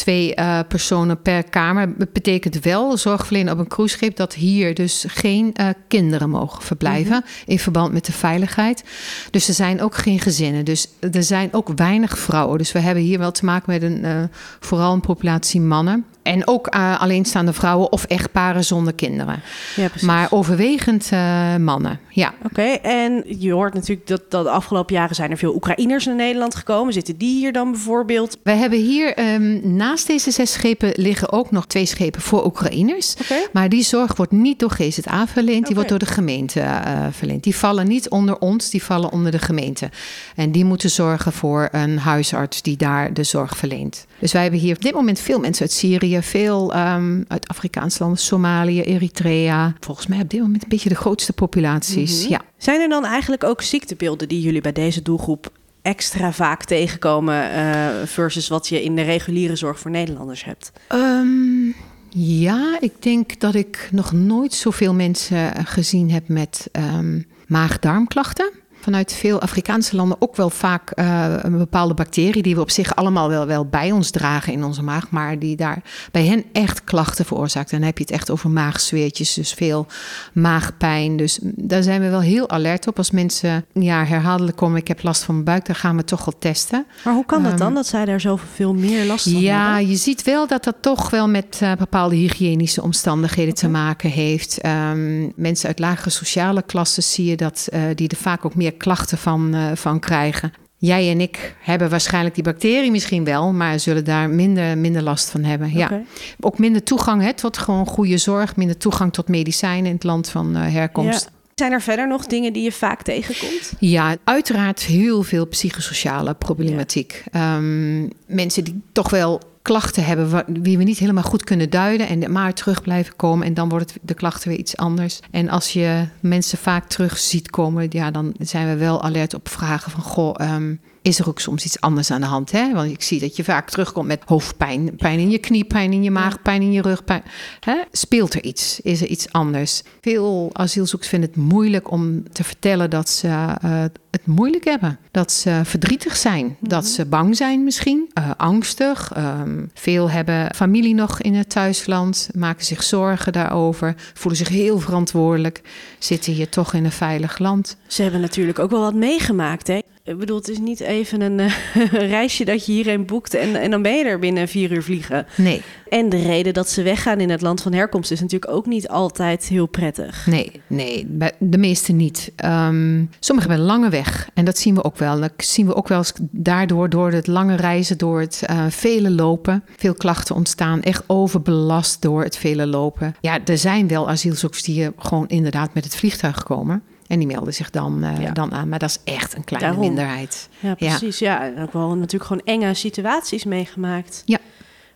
twee 0.00 0.32
uh, 0.36 0.58
personen 0.68 1.22
per 1.22 1.44
kamer. 1.44 1.98
Dat 1.98 2.12
betekent 2.12 2.60
wel, 2.60 2.96
zorgverlenen 2.96 3.52
op 3.52 3.58
een 3.58 3.68
cruiseschip, 3.68 4.16
dat 4.16 4.34
hier 4.34 4.74
dus 4.74 5.04
geen 5.08 5.54
uh, 5.60 5.68
kinderen 5.88 6.30
mogen 6.30 6.62
verblijven 6.62 7.14
mm 7.14 7.22
-hmm. 7.22 7.42
in 7.46 7.58
verband 7.58 7.92
met 7.92 8.04
de 8.04 8.12
veiligheid. 8.12 8.84
Dus 9.30 9.48
er 9.48 9.54
zijn 9.54 9.82
ook 9.82 9.94
geen 9.94 10.20
gezinnen. 10.20 10.64
Dus 10.64 10.88
er 11.12 11.22
zijn 11.22 11.48
ook 11.52 11.68
weinig 11.76 12.18
vrouwen. 12.18 12.58
Dus 12.58 12.72
we 12.72 12.78
hebben 12.78 13.02
hier 13.02 13.18
wel 13.18 13.32
te 13.32 13.44
maken 13.44 13.72
met 13.72 13.82
een, 13.82 14.04
uh, 14.04 14.22
vooral 14.60 14.92
een 14.92 15.00
populatie 15.00 15.60
mannen. 15.60 16.04
En 16.22 16.46
ook 16.46 16.66
alleenstaande 16.98 17.52
vrouwen 17.52 17.92
of 17.92 18.04
echtparen 18.04 18.64
zonder 18.64 18.94
kinderen. 18.94 19.42
Ja, 19.76 19.88
maar 20.00 20.28
overwegend 20.30 21.10
mannen, 21.58 22.00
ja. 22.08 22.34
Oké, 22.44 22.62
en 22.82 23.24
je 23.38 23.52
hoort 23.52 23.74
natuurlijk 23.74 24.06
dat, 24.06 24.30
dat 24.30 24.44
de 24.44 24.50
afgelopen 24.50 24.94
jaren 24.94 25.14
zijn 25.14 25.30
er 25.30 25.36
veel 25.36 25.54
Oekraïners 25.54 26.06
naar 26.06 26.14
Nederland 26.14 26.54
gekomen. 26.54 26.92
Zitten 26.92 27.16
die 27.16 27.36
hier 27.36 27.52
dan 27.52 27.70
bijvoorbeeld? 27.70 28.38
We 28.42 28.50
hebben 28.50 28.78
hier 28.78 29.34
um, 29.34 29.60
naast 29.90 30.06
deze 30.06 30.30
zes 30.30 30.52
schepen 30.52 30.92
liggen 30.94 31.32
ook 31.32 31.50
nog 31.50 31.66
twee 31.66 31.86
schepen 31.86 32.20
voor 32.20 32.46
Oekraïners. 32.46 33.14
Okay. 33.22 33.46
Maar 33.52 33.68
die 33.68 33.82
zorg 33.82 34.16
wordt 34.16 34.32
niet 34.32 34.58
door 34.58 34.70
GZA 34.70 35.26
verleend, 35.26 35.44
die 35.44 35.60
okay. 35.60 35.74
wordt 35.74 35.88
door 35.88 35.98
de 35.98 36.06
gemeente 36.06 36.60
uh, 36.60 37.06
verleend. 37.10 37.44
Die 37.44 37.56
vallen 37.56 37.88
niet 37.88 38.08
onder 38.08 38.38
ons, 38.38 38.70
die 38.70 38.82
vallen 38.82 39.12
onder 39.12 39.32
de 39.32 39.38
gemeente. 39.38 39.90
En 40.36 40.52
die 40.52 40.64
moeten 40.64 40.90
zorgen 40.90 41.32
voor 41.32 41.68
een 41.72 41.98
huisarts 41.98 42.62
die 42.62 42.76
daar 42.76 43.14
de 43.14 43.22
zorg 43.22 43.56
verleent. 43.56 44.06
Dus 44.18 44.32
wij 44.32 44.42
hebben 44.42 44.60
hier 44.60 44.76
op 44.76 44.82
dit 44.82 44.94
moment 44.94 45.20
veel 45.20 45.38
mensen 45.38 45.62
uit 45.62 45.72
Syrië, 45.72 46.22
veel 46.22 46.76
um, 46.76 47.24
uit 47.28 47.48
Afrikaanse 47.48 47.98
landen, 48.02 48.18
Somalië, 48.18 48.82
Eritrea. 48.82 49.74
Volgens 49.80 50.06
mij 50.06 50.20
op 50.20 50.30
dit 50.30 50.40
moment 50.40 50.62
een 50.62 50.68
beetje 50.68 50.88
de 50.88 50.94
grootste 50.94 51.32
populaties. 51.32 52.22
Mhm. 52.22 52.30
Ja. 52.30 52.40
Zijn 52.58 52.80
er 52.80 52.88
dan 52.88 53.04
eigenlijk 53.04 53.44
ook 53.44 53.62
ziektebeelden 53.62 54.28
die 54.28 54.40
jullie 54.40 54.60
bij 54.60 54.72
deze 54.72 55.02
doelgroep 55.02 55.50
extra 55.82 56.32
vaak 56.32 56.64
tegenkomen 56.64 57.50
uh, 57.50 58.06
versus 58.06 58.48
wat 58.48 58.68
je 58.68 58.82
in 58.82 58.96
de 58.96 59.02
reguliere 59.02 59.56
zorg 59.56 59.78
voor 59.78 59.90
Nederlanders 59.90 60.44
hebt? 60.44 60.72
Um, 60.92 61.74
ja, 62.08 62.76
ik 62.80 63.02
denk 63.02 63.40
dat 63.40 63.54
ik 63.54 63.88
nog 63.92 64.12
nooit 64.12 64.52
zoveel 64.52 64.94
mensen 64.94 65.66
gezien 65.66 66.10
heb 66.10 66.28
met 66.28 66.68
um, 66.72 67.26
maag-darmklachten 67.46 68.59
vanuit 68.80 69.12
veel 69.12 69.40
Afrikaanse 69.40 69.96
landen 69.96 70.16
ook 70.20 70.36
wel 70.36 70.50
vaak 70.50 70.92
uh, 70.94 71.34
een 71.40 71.58
bepaalde 71.58 71.94
bacterie 71.94 72.42
die 72.42 72.54
we 72.54 72.60
op 72.60 72.70
zich 72.70 72.96
allemaal 72.96 73.28
wel, 73.28 73.46
wel 73.46 73.64
bij 73.64 73.92
ons 73.92 74.10
dragen 74.10 74.52
in 74.52 74.64
onze 74.64 74.82
maag, 74.82 75.10
maar 75.10 75.38
die 75.38 75.56
daar 75.56 75.82
bij 76.12 76.26
hen 76.26 76.44
echt 76.52 76.84
klachten 76.84 77.24
veroorzaakt. 77.24 77.70
En 77.70 77.78
dan 77.78 77.86
heb 77.86 77.98
je 77.98 78.04
het 78.04 78.12
echt 78.12 78.30
over 78.30 78.50
maagzweertjes, 78.50 79.34
dus 79.34 79.52
veel 79.52 79.86
maagpijn. 80.32 81.16
Dus 81.16 81.38
daar 81.42 81.82
zijn 81.82 82.00
we 82.00 82.08
wel 82.08 82.20
heel 82.20 82.50
alert 82.50 82.86
op 82.86 82.98
als 82.98 83.10
mensen 83.10 83.64
ja, 83.72 84.04
herhaaldelijk 84.04 84.56
komen. 84.56 84.78
Ik 84.78 84.88
heb 84.88 85.02
last 85.02 85.22
van 85.22 85.34
mijn 85.34 85.46
buik, 85.46 85.66
dan 85.66 85.74
gaan 85.74 85.96
we 85.96 86.04
toch 86.04 86.24
wel 86.24 86.38
testen. 86.38 86.86
Maar 87.04 87.14
hoe 87.14 87.26
kan 87.26 87.42
dat 87.42 87.58
dan, 87.58 87.68
um, 87.68 87.74
dat 87.74 87.86
zij 87.86 88.04
daar 88.04 88.20
zoveel 88.20 88.74
meer 88.74 89.04
last 89.04 89.30
van 89.30 89.40
ja, 89.40 89.66
hebben? 89.66 89.88
je 89.88 89.96
ziet 89.96 90.22
wel 90.22 90.46
dat 90.46 90.64
dat 90.64 90.76
toch 90.80 91.10
wel 91.10 91.28
met 91.28 91.60
uh, 91.62 91.72
bepaalde 91.78 92.14
hygiënische 92.16 92.82
omstandigheden 92.82 93.54
okay. 93.54 93.64
te 93.64 93.68
maken 93.68 94.10
heeft. 94.10 94.66
Um, 94.66 95.32
mensen 95.36 95.68
uit 95.68 95.78
lagere 95.78 96.10
sociale 96.10 96.62
klassen 96.62 97.02
zie 97.02 97.24
je 97.24 97.36
dat 97.36 97.68
uh, 97.72 97.80
die 97.94 98.08
er 98.08 98.16
vaak 98.16 98.44
ook 98.44 98.54
meer 98.54 98.69
klachten 98.70 99.18
van, 99.18 99.54
uh, 99.54 99.66
van 99.74 100.00
krijgen. 100.00 100.52
Jij 100.76 101.10
en 101.10 101.20
ik 101.20 101.56
hebben 101.60 101.90
waarschijnlijk 101.90 102.34
die 102.34 102.44
bacterie 102.44 102.90
misschien 102.90 103.24
wel, 103.24 103.52
maar 103.52 103.80
zullen 103.80 104.04
daar 104.04 104.30
minder, 104.30 104.78
minder 104.78 105.02
last 105.02 105.30
van 105.30 105.44
hebben. 105.44 105.72
Ja. 105.72 106.02
Ook 106.40 106.58
minder 106.58 106.82
toegang 106.82 107.22
hè, 107.22 107.34
tot 107.34 107.58
gewoon 107.58 107.86
goede 107.86 108.18
zorg, 108.18 108.56
minder 108.56 108.76
toegang 108.76 109.12
tot 109.12 109.28
medicijnen 109.28 109.86
in 109.86 109.94
het 109.94 110.04
land 110.04 110.28
van 110.28 110.56
uh, 110.56 110.72
herkomst. 110.72 111.24
Ja. 111.24 111.30
Zijn 111.54 111.72
er 111.72 111.82
verder 111.82 112.08
nog 112.08 112.26
dingen 112.26 112.52
die 112.52 112.62
je 112.62 112.72
vaak 112.72 113.02
tegenkomt? 113.02 113.72
Ja, 113.78 114.16
uiteraard 114.24 114.82
heel 114.82 115.22
veel 115.22 115.46
psychosociale 115.46 116.34
problematiek. 116.34 117.24
Ja. 117.32 117.56
Um, 117.56 118.10
mensen 118.26 118.64
die 118.64 118.80
toch 118.92 119.10
wel 119.10 119.40
klachten 119.62 120.04
hebben 120.04 120.44
die 120.46 120.78
we 120.78 120.84
niet 120.84 120.98
helemaal 120.98 121.22
goed 121.22 121.44
kunnen 121.44 121.70
duiden 121.70 122.08
en 122.08 122.32
maar 122.32 122.54
terug 122.54 122.82
blijven 122.82 123.16
komen 123.16 123.46
en 123.46 123.54
dan 123.54 123.68
wordt 123.68 123.94
de 124.02 124.14
klachten 124.14 124.48
weer 124.48 124.58
iets 124.58 124.76
anders. 124.76 125.20
En 125.30 125.48
als 125.48 125.72
je 125.72 126.06
mensen 126.20 126.58
vaak 126.58 126.88
terug 126.88 127.18
ziet 127.18 127.50
komen, 127.50 127.86
ja, 127.90 128.10
dan 128.10 128.34
zijn 128.38 128.68
we 128.68 128.76
wel 128.76 129.02
alert 129.02 129.34
op 129.34 129.48
vragen 129.48 129.90
van 129.90 130.02
goh, 130.02 130.34
um, 130.54 130.80
is 131.02 131.18
er 131.18 131.28
ook 131.28 131.40
soms 131.40 131.64
iets 131.64 131.80
anders 131.80 132.10
aan 132.10 132.20
de 132.20 132.26
hand? 132.26 132.50
Hè? 132.52 132.72
Want 132.72 132.90
ik 132.90 133.02
zie 133.02 133.20
dat 133.20 133.36
je 133.36 133.44
vaak 133.44 133.70
terugkomt 133.70 134.06
met 134.06 134.22
hoofdpijn, 134.24 134.96
pijn 134.96 135.18
in 135.18 135.30
je 135.30 135.38
knie, 135.38 135.64
pijn 135.64 135.92
in 135.92 136.02
je 136.02 136.10
maag, 136.10 136.42
pijn 136.42 136.62
in 136.62 136.72
je 136.72 136.82
rug. 136.82 137.04
Pijn, 137.04 137.22
hè? 137.60 137.74
Speelt 137.92 138.34
er 138.34 138.44
iets? 138.44 138.80
Is 138.80 139.00
er 139.00 139.06
iets 139.06 139.32
anders? 139.32 139.82
Veel 140.00 140.50
asielzoekers 140.52 141.10
vinden 141.10 141.30
het 141.30 141.38
moeilijk 141.38 141.90
om 141.90 142.32
te 142.32 142.44
vertellen 142.44 142.90
dat 142.90 143.08
ze 143.08 143.26
uh, 143.28 143.82
het 144.10 144.26
moeilijk 144.26 144.64
hebben. 144.64 144.98
Dat 145.10 145.32
ze 145.32 145.60
verdrietig 145.64 146.16
zijn, 146.16 146.44
mm 146.44 146.56
-hmm. 146.60 146.68
dat 146.68 146.86
ze 146.86 147.06
bang 147.06 147.36
zijn 147.36 147.64
misschien, 147.64 148.10
uh, 148.18 148.30
angstig. 148.36 149.12
Um, 149.16 149.70
veel 149.74 150.10
hebben 150.10 150.54
familie 150.54 150.94
nog 150.94 151.20
in 151.20 151.34
het 151.34 151.50
thuisland, 151.50 152.28
maken 152.34 152.64
zich 152.64 152.82
zorgen 152.82 153.32
daarover, 153.32 153.94
voelen 154.14 154.38
zich 154.38 154.48
heel 154.48 154.78
verantwoordelijk, 154.78 155.62
zitten 155.98 156.32
hier 156.32 156.48
toch 156.48 156.74
in 156.74 156.84
een 156.84 156.92
veilig 156.92 157.38
land. 157.38 157.76
Ze 157.86 158.02
hebben 158.02 158.20
natuurlijk 158.20 158.58
ook 158.58 158.70
wel 158.70 158.80
wat 158.80 158.94
meegemaakt, 158.94 159.66
hè? 159.66 159.80
Ik 160.10 160.18
bedoel, 160.18 160.36
het 160.36 160.48
is 160.48 160.58
niet 160.58 160.80
even 160.80 161.20
een 161.20 161.38
uh, 161.38 161.52
reisje 162.16 162.44
dat 162.44 162.66
je 162.66 162.72
hierheen 162.72 163.06
boekt 163.06 163.34
en, 163.34 163.56
en 163.56 163.70
dan 163.70 163.82
ben 163.82 163.96
je 163.96 164.04
er 164.04 164.18
binnen 164.18 164.48
vier 164.48 164.72
uur 164.72 164.82
vliegen. 164.82 165.26
Nee. 165.36 165.62
En 165.88 166.08
de 166.08 166.22
reden 166.22 166.54
dat 166.54 166.68
ze 166.68 166.82
weggaan 166.82 167.20
in 167.20 167.30
het 167.30 167.40
land 167.40 167.62
van 167.62 167.72
herkomst 167.72 168.10
is 168.10 168.20
natuurlijk 168.20 168.52
ook 168.52 168.66
niet 168.66 168.88
altijd 168.88 169.44
heel 169.44 169.66
prettig. 169.66 170.26
Nee, 170.26 170.60
nee, 170.66 171.06
de 171.38 171.58
meeste 171.58 171.92
niet. 171.92 172.32
Um, 172.44 173.10
sommigen 173.20 173.50
hebben 173.50 173.68
een 173.68 173.72
lange 173.72 173.90
weg 173.90 174.28
en 174.34 174.44
dat 174.44 174.58
zien 174.58 174.74
we 174.74 174.84
ook 174.84 174.96
wel. 174.96 175.20
Dat 175.20 175.32
zien 175.36 175.66
we 175.66 175.74
ook 175.74 175.88
wel 175.88 175.98
eens 175.98 176.12
daardoor, 176.30 176.88
door 176.88 177.12
het 177.12 177.26
lange 177.26 177.56
reizen, 177.56 177.98
door 177.98 178.20
het 178.20 178.42
uh, 178.50 178.64
vele 178.68 179.10
lopen. 179.10 179.64
Veel 179.76 179.94
klachten 179.94 180.34
ontstaan, 180.34 180.82
echt 180.82 181.02
overbelast 181.06 182.02
door 182.02 182.22
het 182.22 182.36
vele 182.36 182.66
lopen. 182.66 183.14
Ja, 183.20 183.38
er 183.44 183.58
zijn 183.58 183.88
wel 183.88 184.08
asielzoekers 184.08 184.62
die 184.62 184.74
hier 184.74 184.92
gewoon 184.96 185.28
inderdaad 185.28 185.74
met 185.74 185.84
het 185.84 185.96
vliegtuig 185.96 186.42
komen. 186.42 186.82
En 187.10 187.18
die 187.18 187.26
melden 187.26 187.54
zich 187.54 187.70
dan, 187.70 188.04
uh, 188.04 188.20
ja. 188.20 188.32
dan 188.32 188.52
aan. 188.52 188.68
Maar 188.68 188.78
dat 188.78 188.90
is 188.90 189.14
echt 189.14 189.36
een 189.36 189.44
kleine 189.44 189.68
Daarom. 189.68 189.88
minderheid. 189.88 190.48
Ja, 190.58 190.74
precies. 190.74 191.18
Ja. 191.18 191.44
ja, 191.44 191.50
en 191.50 191.62
ook 191.62 191.72
wel 191.72 191.94
natuurlijk 191.94 192.24
gewoon 192.24 192.42
enge 192.44 192.74
situaties 192.74 193.44
meegemaakt. 193.44 194.22
Ja. 194.24 194.38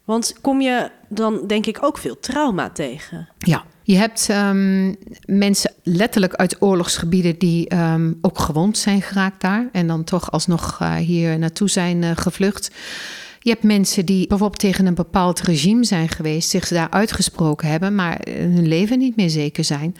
Want 0.04 0.34
kom 0.40 0.60
je 0.60 0.90
dan 1.08 1.46
denk 1.46 1.66
ik 1.66 1.78
ook 1.80 1.98
veel 1.98 2.20
trauma 2.20 2.70
tegen? 2.70 3.28
Ja. 3.38 3.64
Je 3.82 3.96
hebt 3.96 4.28
um, 4.30 4.96
mensen 5.26 5.72
letterlijk 5.82 6.34
uit 6.34 6.62
oorlogsgebieden 6.62 7.38
die 7.38 7.74
um, 7.76 8.18
ook 8.20 8.38
gewond 8.38 8.78
zijn 8.78 9.02
geraakt 9.02 9.40
daar. 9.40 9.68
En 9.72 9.86
dan 9.86 10.04
toch 10.04 10.30
alsnog 10.30 10.78
uh, 10.82 10.94
hier 10.94 11.38
naartoe 11.38 11.68
zijn 11.70 12.02
uh, 12.02 12.10
gevlucht. 12.14 12.70
Je 13.44 13.50
hebt 13.50 13.62
mensen 13.62 14.06
die 14.06 14.26
bijvoorbeeld 14.26 14.60
tegen 14.60 14.86
een 14.86 14.94
bepaald 14.94 15.40
regime 15.40 15.84
zijn 15.84 16.08
geweest, 16.08 16.50
zich 16.50 16.68
daar 16.68 16.90
uitgesproken 16.90 17.68
hebben, 17.68 17.94
maar 17.94 18.20
hun 18.28 18.68
leven 18.68 18.98
niet 18.98 19.16
meer 19.16 19.30
zeker 19.30 19.64
zijn. 19.64 19.96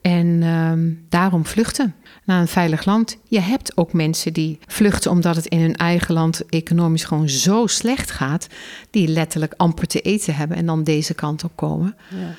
En 0.00 0.42
um, 0.42 1.04
daarom 1.08 1.46
vluchten 1.46 1.94
naar 2.24 2.40
een 2.40 2.48
veilig 2.48 2.84
land. 2.84 3.18
Je 3.28 3.40
hebt 3.40 3.76
ook 3.76 3.92
mensen 3.92 4.32
die 4.32 4.58
vluchten 4.66 5.10
omdat 5.10 5.36
het 5.36 5.46
in 5.46 5.60
hun 5.60 5.76
eigen 5.76 6.14
land 6.14 6.46
economisch 6.48 7.04
gewoon 7.04 7.28
zo 7.28 7.66
slecht 7.66 8.10
gaat, 8.10 8.46
die 8.90 9.08
letterlijk 9.08 9.54
amper 9.56 9.86
te 9.86 10.00
eten 10.00 10.34
hebben 10.34 10.56
en 10.56 10.66
dan 10.66 10.84
deze 10.84 11.14
kant 11.14 11.44
op 11.44 11.52
komen. 11.54 11.96
Ja. 12.10 12.34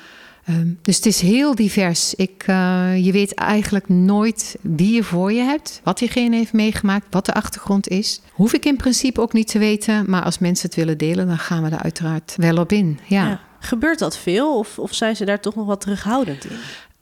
Um, 0.48 0.78
dus 0.82 0.96
het 0.96 1.06
is 1.06 1.20
heel 1.20 1.54
divers. 1.54 2.14
Ik, 2.14 2.44
uh, 2.46 3.04
je 3.04 3.12
weet 3.12 3.34
eigenlijk 3.34 3.88
nooit 3.88 4.56
wie 4.60 4.94
je 4.94 5.02
voor 5.02 5.32
je 5.32 5.42
hebt, 5.42 5.80
wat 5.84 5.98
diegene 5.98 6.36
heeft 6.36 6.52
meegemaakt, 6.52 7.06
wat 7.10 7.26
de 7.26 7.34
achtergrond 7.34 7.88
is. 7.88 8.20
Hoef 8.32 8.52
ik 8.52 8.64
in 8.64 8.76
principe 8.76 9.20
ook 9.20 9.32
niet 9.32 9.48
te 9.48 9.58
weten, 9.58 10.04
maar 10.10 10.22
als 10.22 10.38
mensen 10.38 10.66
het 10.66 10.76
willen 10.76 10.98
delen, 10.98 11.26
dan 11.26 11.38
gaan 11.38 11.62
we 11.62 11.70
er 11.70 11.82
uiteraard 11.82 12.34
wel 12.36 12.56
op 12.56 12.72
in. 12.72 12.98
Ja. 13.06 13.28
ja. 13.28 13.40
Gebeurt 13.60 13.98
dat 13.98 14.18
veel 14.18 14.58
of, 14.58 14.78
of 14.78 14.94
zijn 14.94 15.16
ze 15.16 15.24
daar 15.24 15.40
toch 15.40 15.54
nog 15.54 15.66
wat 15.66 15.80
terughoudend 15.80 16.44
in? 16.44 16.56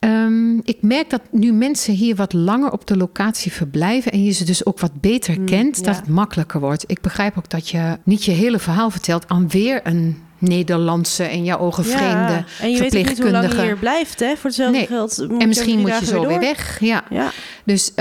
Um, 0.09 0.61
ik 0.65 0.77
merk 0.81 1.11
dat 1.11 1.21
nu 1.31 1.53
mensen 1.53 1.95
hier 1.95 2.17
wat 2.17 2.33
langer 2.33 2.73
op 2.73 2.87
de 2.87 2.97
locatie 2.97 3.53
verblijven 3.53 4.13
en 4.13 4.25
je 4.25 4.31
ze 4.31 4.45
dus 4.45 4.67
ook 4.67 4.81
wat 4.81 5.01
beter 5.01 5.39
Mm, 5.39 5.47
kent, 5.47 5.77
ja. 5.77 5.83
dat 5.83 5.97
het 5.97 6.09
makkelijker 6.09 6.61
wordt. 6.61 6.85
Ik 6.87 7.01
begrijp 7.01 7.39
ook 7.39 7.51
dat 7.51 7.69
je 7.69 7.99
niet 8.05 8.25
je 8.25 8.31
hele 8.31 8.59
verhaal 8.59 8.91
vertelt 8.91 9.29
aan 9.29 9.49
weer 9.49 9.81
een 9.85 10.17
Nederlandse 10.39 11.25
en 11.25 11.45
jouw 11.45 11.59
ogen 11.59 11.85
vreemde 11.85 12.45
en 12.61 12.71
je 12.71 12.79
weet 12.79 12.93
niet 12.93 13.19
hoe 13.23 13.31
lang 13.31 13.53
je 13.53 13.63
hier 13.63 13.77
blijft, 13.77 14.21
hè? 14.21 14.35
Voor 14.37 14.45
hetzelfde 14.45 14.77
Nee. 14.77 14.87
geld. 14.87 15.27
En 15.39 15.49
misschien 15.49 15.79
moet 15.81 15.99
je 15.99 16.05
zo 16.05 16.27
weer 16.27 16.39
weg. 16.41 16.81
Ja. 16.81 17.03
Ja, 17.11 17.31
Dus 17.65 17.89
uh, 17.91 17.95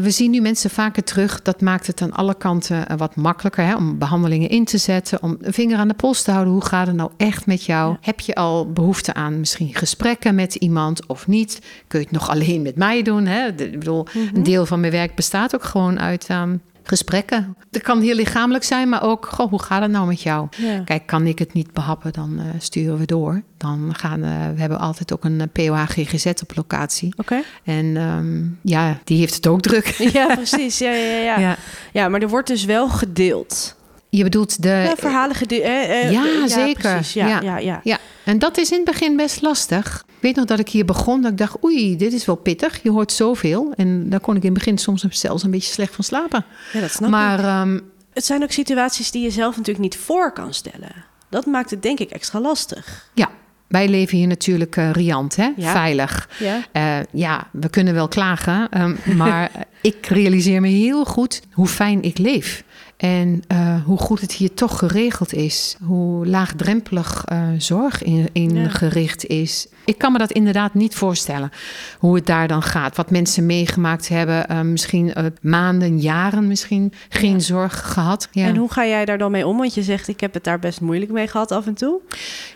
we 0.00 0.06
zien 0.10 0.30
nu 0.30 0.40
mensen 0.40 0.70
vaker 0.70 1.04
terug. 1.04 1.42
Dat 1.42 1.60
maakt 1.60 1.86
het 1.86 2.02
aan 2.02 2.12
alle 2.12 2.34
kanten 2.34 2.76
uh, 2.90 2.96
wat 2.96 3.16
makkelijker 3.16 3.64
hè, 3.64 3.74
om 3.76 3.98
behandelingen 3.98 4.48
in 4.48 4.64
te 4.64 4.78
zetten. 4.78 5.22
Om 5.22 5.36
een 5.40 5.52
vinger 5.52 5.78
aan 5.78 5.88
de 5.88 5.94
pols 5.94 6.22
te 6.22 6.30
houden. 6.30 6.52
Hoe 6.52 6.64
gaat 6.64 6.86
het 6.86 6.96
nou 6.96 7.10
echt 7.16 7.46
met 7.46 7.64
jou? 7.64 7.90
Ja. 7.90 7.98
Heb 8.00 8.20
je 8.20 8.34
al 8.34 8.72
behoefte 8.72 9.14
aan 9.14 9.38
misschien 9.38 9.74
gesprekken 9.74 10.34
met 10.34 10.54
iemand 10.54 11.06
of 11.06 11.26
niet? 11.26 11.58
Kun 11.86 11.98
je 11.98 12.04
het 12.04 12.14
nog 12.14 12.30
alleen 12.34 12.62
met 12.62 12.76
mij 12.76 13.02
doen? 13.02 13.26
Hè? 13.26 13.54
De- 13.54 13.70
ik 13.70 13.78
bedoel, 13.78 14.06
Mhm. 14.14 14.36
een 14.36 14.42
deel 14.42 14.66
van 14.66 14.80
mijn 14.80 14.92
werk 14.92 15.14
bestaat 15.14 15.54
ook 15.54 15.64
gewoon 15.64 16.00
uit 16.00 16.28
um, 16.30 16.60
gesprekken. 16.84 17.56
Het 17.70 17.82
kan 17.82 18.00
heel 18.00 18.14
lichamelijk 18.14 18.64
zijn, 18.64 18.88
maar 18.88 19.02
ook, 19.02 19.26
goh, 19.26 19.50
hoe 19.50 19.62
gaat 19.62 19.82
het 19.82 19.90
nou 19.90 20.06
met 20.06 20.22
jou? 20.22 20.48
ja. 20.56 20.80
Kijk, 20.84 21.06
kan 21.06 21.26
ik 21.26 21.38
het 21.38 21.52
niet 21.52 21.72
behappen, 21.72 22.12
dan 22.12 22.32
uh, 22.38 22.44
sturen 22.58 22.98
we 22.98 23.06
door. 23.06 23.42
Dan 23.56 23.94
gaan 23.96 24.24
uh, 24.24 24.28
we 24.54 24.60
hebben 24.60 24.78
altijd 24.78 25.12
ook 25.12 25.24
een 25.24 25.40
uh, 25.40 25.46
POH 25.52 25.82
GGZ 25.88 26.26
op 26.26 26.52
locatie. 26.54 27.12
Oké. 27.16 27.42
En 27.64 27.96
um, 27.96 28.58
ja, 28.62 28.98
die 29.04 29.18
heeft 29.18 29.34
het 29.34 29.46
ook 29.46 29.60
druk. 29.60 29.86
Ja, 30.12 30.34
precies. 30.34 30.78
Ja, 30.78 30.92
ja, 30.92 31.16
ja. 31.16 31.38
ja. 31.38 31.56
Ja. 31.92 32.08
maar 32.08 32.20
er 32.20 32.28
wordt 32.28 32.48
dus 32.48 32.64
wel 32.64 32.88
gedeeld. 32.88 33.76
Je 34.08 34.22
bedoelt 34.22 34.62
de. 34.62 34.68
Ja, 34.68 34.94
verhalen 34.96 35.36
gedeeld. 35.36 35.62
Eh, 35.62 36.02
eh, 36.02 36.12
Ja, 36.12 36.24
eh, 36.24 36.46
zeker. 36.46 36.94
Precies. 36.94 37.12
Ja, 37.12 37.40
ja. 37.40 37.80
Ja. 37.82 37.98
En 38.24 38.38
dat 38.38 38.58
is 38.58 38.70
in 38.70 38.76
het 38.76 38.86
begin 38.86 39.16
best 39.16 39.42
lastig. 39.42 40.04
Ik 40.06 40.14
weet 40.20 40.36
nog 40.36 40.44
dat 40.44 40.58
ik 40.58 40.68
hier 40.68 40.84
begon, 40.84 41.22
dat 41.22 41.30
ik 41.30 41.38
dacht, 41.38 41.64
oei, 41.64 41.96
dit 41.96 42.12
is 42.12 42.24
wel 42.24 42.36
pittig. 42.36 42.82
Je 42.82 42.90
hoort 42.90 43.12
zoveel. 43.12 43.72
En 43.76 44.10
daar 44.10 44.20
kon 44.20 44.36
ik 44.36 44.42
in 44.42 44.48
het 44.48 44.58
begin 44.58 44.78
soms 44.78 45.04
zelfs 45.08 45.42
een 45.42 45.50
beetje 45.50 45.72
slecht 45.72 45.94
van 45.94 46.04
slapen. 46.04 46.44
Ja, 46.72 46.80
dat 46.80 46.90
snap 46.90 47.04
ik. 47.04 47.10
maar 47.10 47.60
um, 47.60 47.80
Het 48.12 48.24
zijn 48.24 48.42
ook 48.42 48.50
situaties 48.50 49.10
die 49.10 49.22
je 49.22 49.30
zelf 49.30 49.56
natuurlijk 49.56 49.84
niet 49.84 49.96
voor 49.96 50.32
kan 50.32 50.54
stellen. 50.54 51.04
dat 51.28 51.46
maakt 51.46 51.70
het 51.70 51.82
denk 51.82 51.98
ik 51.98 52.10
extra 52.10 52.40
lastig. 52.40 53.10
Ja, 53.14 53.30
wij 53.66 53.88
leven 53.88 54.18
hier 54.18 54.26
natuurlijk 54.26 54.76
uh, 54.76 54.90
riant, 54.90 55.36
hè? 55.36 55.50
Ja. 55.56 55.72
veilig. 55.72 56.28
Ja. 56.38 56.64
Uh, 56.72 57.04
ja, 57.12 57.48
we 57.52 57.68
kunnen 57.68 57.94
wel 57.94 58.08
klagen, 58.08 58.80
um, 58.82 59.16
maar 59.16 59.50
ik 59.80 60.06
realiseer 60.06 60.60
me 60.60 60.68
heel 60.68 61.04
goed 61.04 61.42
hoe 61.52 61.66
fijn 61.66 62.02
ik 62.02 62.18
leef. 62.18 62.64
En 63.04 63.42
uh, 63.52 63.84
hoe 63.84 63.98
goed 63.98 64.20
het 64.20 64.32
hier 64.32 64.54
toch 64.54 64.78
geregeld 64.78 65.32
is. 65.32 65.76
Hoe 65.82 66.26
laagdrempelig 66.26 67.24
uh, 67.32 67.48
zorg 67.58 68.02
ingericht 68.32 69.24
in 69.24 69.36
ja. 69.36 69.42
is. 69.42 69.66
Ik 69.84 69.98
kan 69.98 70.12
me 70.12 70.18
dat 70.18 70.32
inderdaad 70.32 70.74
niet 70.74 70.94
voorstellen. 70.94 71.50
Hoe 71.98 72.14
het 72.14 72.26
daar 72.26 72.48
dan 72.48 72.62
gaat. 72.62 72.96
Wat 72.96 73.10
mensen 73.10 73.46
meegemaakt 73.46 74.08
hebben. 74.08 74.46
Uh, 74.50 74.60
misschien 74.60 75.12
maanden, 75.40 75.98
jaren 75.98 76.48
misschien 76.48 76.92
geen 77.08 77.32
ja. 77.32 77.38
zorg 77.38 77.92
gehad. 77.92 78.28
Ja. 78.30 78.46
En 78.46 78.56
hoe 78.56 78.72
ga 78.72 78.86
jij 78.86 79.04
daar 79.04 79.18
dan 79.18 79.30
mee 79.30 79.46
om? 79.46 79.56
Want 79.56 79.74
je 79.74 79.82
zegt, 79.82 80.08
ik 80.08 80.20
heb 80.20 80.34
het 80.34 80.44
daar 80.44 80.58
best 80.58 80.80
moeilijk 80.80 81.12
mee 81.12 81.28
gehad 81.28 81.52
af 81.52 81.66
en 81.66 81.74
toe. 81.74 82.00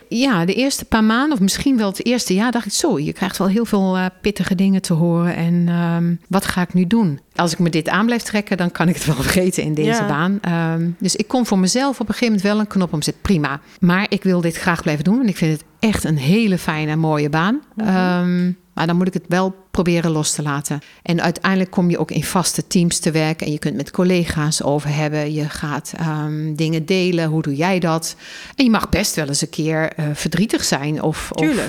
Ja, 0.09 0.45
de 0.45 0.53
eerste 0.53 0.85
paar 0.85 1.03
maanden, 1.03 1.33
of 1.33 1.39
misschien 1.39 1.77
wel 1.77 1.89
het 1.89 2.05
eerste 2.05 2.33
jaar, 2.33 2.51
dacht 2.51 2.65
ik 2.65 2.71
zo. 2.71 2.99
Je 2.99 3.13
krijgt 3.13 3.37
wel 3.37 3.47
heel 3.47 3.65
veel 3.65 3.97
pittige 4.21 4.55
dingen 4.55 4.81
te 4.81 4.93
horen. 4.93 5.35
En 5.35 5.67
ehm, 5.67 6.15
wat 6.27 6.45
ga 6.45 6.61
ik 6.61 6.73
nu 6.73 6.87
doen? 6.87 7.19
Als 7.35 7.51
ik 7.51 7.59
me 7.59 7.69
dit 7.69 7.89
aan 7.89 8.05
blijf 8.05 8.21
trekken, 8.21 8.57
dan 8.57 8.71
kan 8.71 8.87
ik 8.87 8.95
het 8.95 9.05
wel 9.05 9.15
vergeten 9.23 9.63
in 9.63 9.73
deze 9.73 10.03
baan. 10.07 10.39
Um, 10.73 10.95
dus 10.99 11.15
ik 11.15 11.27
kon 11.27 11.45
voor 11.45 11.59
mezelf 11.59 11.99
op 11.99 12.07
een 12.07 12.13
gegeven 12.13 12.25
moment 12.25 12.43
wel 12.43 12.59
een 12.59 12.67
knop 12.67 12.93
omzetten. 12.93 13.21
Prima. 13.21 13.61
Maar 13.79 14.05
ik 14.09 14.23
wil 14.23 14.41
dit 14.41 14.55
graag 14.55 14.81
blijven 14.81 15.03
doen. 15.03 15.17
Want 15.17 15.29
ik 15.29 15.37
vind 15.37 15.51
het 15.51 15.63
echt 15.79 16.03
een 16.03 16.17
hele 16.17 16.57
fijne, 16.57 16.95
mooie 16.95 17.29
baan. 17.29 17.61
Mm 17.75 17.87
-hmm. 17.87 18.29
um, 18.29 18.57
maar 18.79 18.87
dan 18.87 18.97
moet 18.97 19.07
ik 19.07 19.13
het 19.13 19.25
wel 19.27 19.55
proberen 19.71 20.11
los 20.11 20.31
te 20.31 20.41
laten. 20.41 20.79
En 21.01 21.21
uiteindelijk 21.21 21.71
kom 21.71 21.89
je 21.89 21.97
ook 21.97 22.11
in 22.11 22.23
vaste 22.23 22.67
teams 22.67 22.99
te 22.99 23.11
werken. 23.11 23.45
En 23.45 23.51
je 23.51 23.59
kunt 23.59 23.75
met 23.75 23.91
collega's 23.91 24.63
over 24.63 24.95
hebben. 24.95 25.33
Je 25.33 25.49
gaat 25.49 25.93
um, 26.01 26.55
dingen 26.55 26.85
delen. 26.85 27.29
Hoe 27.29 27.41
doe 27.41 27.55
jij 27.55 27.79
dat? 27.79 28.15
En 28.55 28.63
je 28.63 28.69
mag 28.69 28.89
best 28.89 29.15
wel 29.15 29.27
eens 29.27 29.41
een 29.41 29.49
keer 29.49 29.99
uh, 29.99 30.05
verdrietig 30.13 30.63
zijn. 30.63 31.01
Of, 31.01 31.31
of 31.31 31.67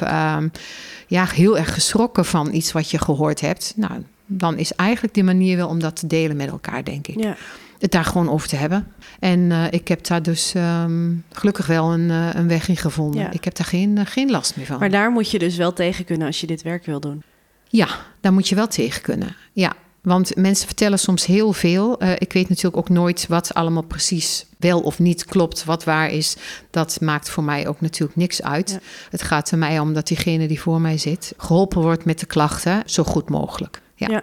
ja, 1.06 1.26
heel 1.26 1.58
erg 1.58 1.74
geschrokken 1.74 2.24
van 2.24 2.54
iets 2.54 2.72
wat 2.72 2.90
je 2.90 2.98
gehoord 2.98 3.40
hebt. 3.40 3.72
Nou, 3.76 3.92
dan 4.26 4.58
is 4.58 4.72
eigenlijk 4.72 5.14
de 5.14 5.22
manier 5.22 5.56
wel 5.56 5.68
om 5.68 5.78
dat 5.78 5.96
te 5.96 6.06
delen 6.06 6.36
met 6.36 6.48
elkaar, 6.48 6.84
denk 6.84 7.06
ik. 7.06 7.20
Ja. 7.20 7.36
Het 7.80 7.90
daar 7.90 8.04
gewoon 8.04 8.30
over 8.30 8.48
te 8.48 8.56
hebben. 8.56 8.92
En 9.18 9.38
uh, 9.38 9.64
ik 9.70 9.88
heb 9.88 10.06
daar 10.06 10.22
dus 10.22 10.54
um, 10.56 11.24
gelukkig 11.32 11.66
wel 11.66 11.92
een, 11.92 12.08
uh, 12.08 12.28
een 12.32 12.48
weg 12.48 12.68
in 12.68 12.76
gevonden. 12.76 13.20
Ja. 13.20 13.30
Ik 13.30 13.44
heb 13.44 13.54
daar 13.54 13.66
geen, 13.66 13.96
uh, 13.96 14.06
geen 14.06 14.30
last 14.30 14.56
meer 14.56 14.66
van. 14.66 14.78
Maar 14.78 14.90
daar 14.90 15.10
moet 15.10 15.30
je 15.30 15.38
dus 15.38 15.56
wel 15.56 15.72
tegen 15.72 16.04
kunnen 16.04 16.26
als 16.26 16.40
je 16.40 16.46
dit 16.46 16.62
werk 16.62 16.84
wil 16.84 17.00
doen. 17.00 17.22
Ja, 17.68 17.88
daar 18.20 18.32
moet 18.32 18.48
je 18.48 18.54
wel 18.54 18.68
tegen 18.68 19.02
kunnen. 19.02 19.36
Ja, 19.52 19.72
want 20.02 20.36
mensen 20.36 20.66
vertellen 20.66 20.98
soms 20.98 21.26
heel 21.26 21.52
veel. 21.52 22.02
Uh, 22.02 22.12
ik 22.18 22.32
weet 22.32 22.48
natuurlijk 22.48 22.76
ook 22.76 22.88
nooit 22.88 23.26
wat 23.26 23.54
allemaal 23.54 23.82
precies 23.82 24.46
wel 24.58 24.80
of 24.80 24.98
niet 24.98 25.24
klopt, 25.24 25.64
wat 25.64 25.84
waar 25.84 26.10
is. 26.10 26.36
Dat 26.70 27.00
maakt 27.00 27.30
voor 27.30 27.44
mij 27.44 27.68
ook 27.68 27.80
natuurlijk 27.80 28.16
niks 28.18 28.42
uit. 28.42 28.70
Ja. 28.70 28.78
Het 29.10 29.22
gaat 29.22 29.50
er 29.50 29.58
mij 29.58 29.78
om 29.78 29.94
dat 29.94 30.06
diegene 30.06 30.48
die 30.48 30.60
voor 30.60 30.80
mij 30.80 30.98
zit 30.98 31.34
geholpen 31.36 31.80
wordt 31.80 32.04
met 32.04 32.20
de 32.20 32.26
klachten 32.26 32.82
zo 32.86 33.04
goed 33.04 33.28
mogelijk. 33.28 33.82
Ja. 33.94 34.08
ja. 34.10 34.22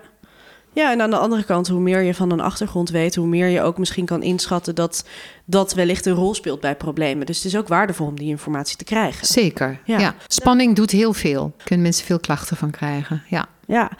Ja, 0.77 0.91
en 0.91 1.01
aan 1.01 1.09
de 1.09 1.17
andere 1.17 1.43
kant, 1.43 1.67
hoe 1.67 1.79
meer 1.79 2.01
je 2.01 2.13
van 2.13 2.31
een 2.31 2.39
achtergrond 2.39 2.89
weet, 2.89 3.15
hoe 3.15 3.27
meer 3.27 3.47
je 3.47 3.61
ook 3.61 3.77
misschien 3.77 4.05
kan 4.05 4.23
inschatten 4.23 4.75
dat 4.75 5.05
dat 5.45 5.73
wellicht 5.73 6.05
een 6.05 6.13
rol 6.13 6.33
speelt 6.33 6.59
bij 6.59 6.75
problemen. 6.75 7.25
Dus 7.25 7.35
het 7.35 7.45
is 7.45 7.57
ook 7.57 7.67
waardevol 7.67 8.07
om 8.07 8.15
die 8.15 8.29
informatie 8.29 8.77
te 8.77 8.83
krijgen. 8.83 9.27
Zeker. 9.27 9.79
Ja. 9.85 9.99
ja. 9.99 10.15
Spanning 10.27 10.75
doet 10.75 10.91
heel 10.91 11.13
veel. 11.13 11.53
Kunnen 11.63 11.83
mensen 11.83 12.05
veel 12.05 12.19
klachten 12.19 12.57
van 12.57 12.71
krijgen. 12.71 13.23
Ja. 13.29 13.45
Ja. 13.67 13.91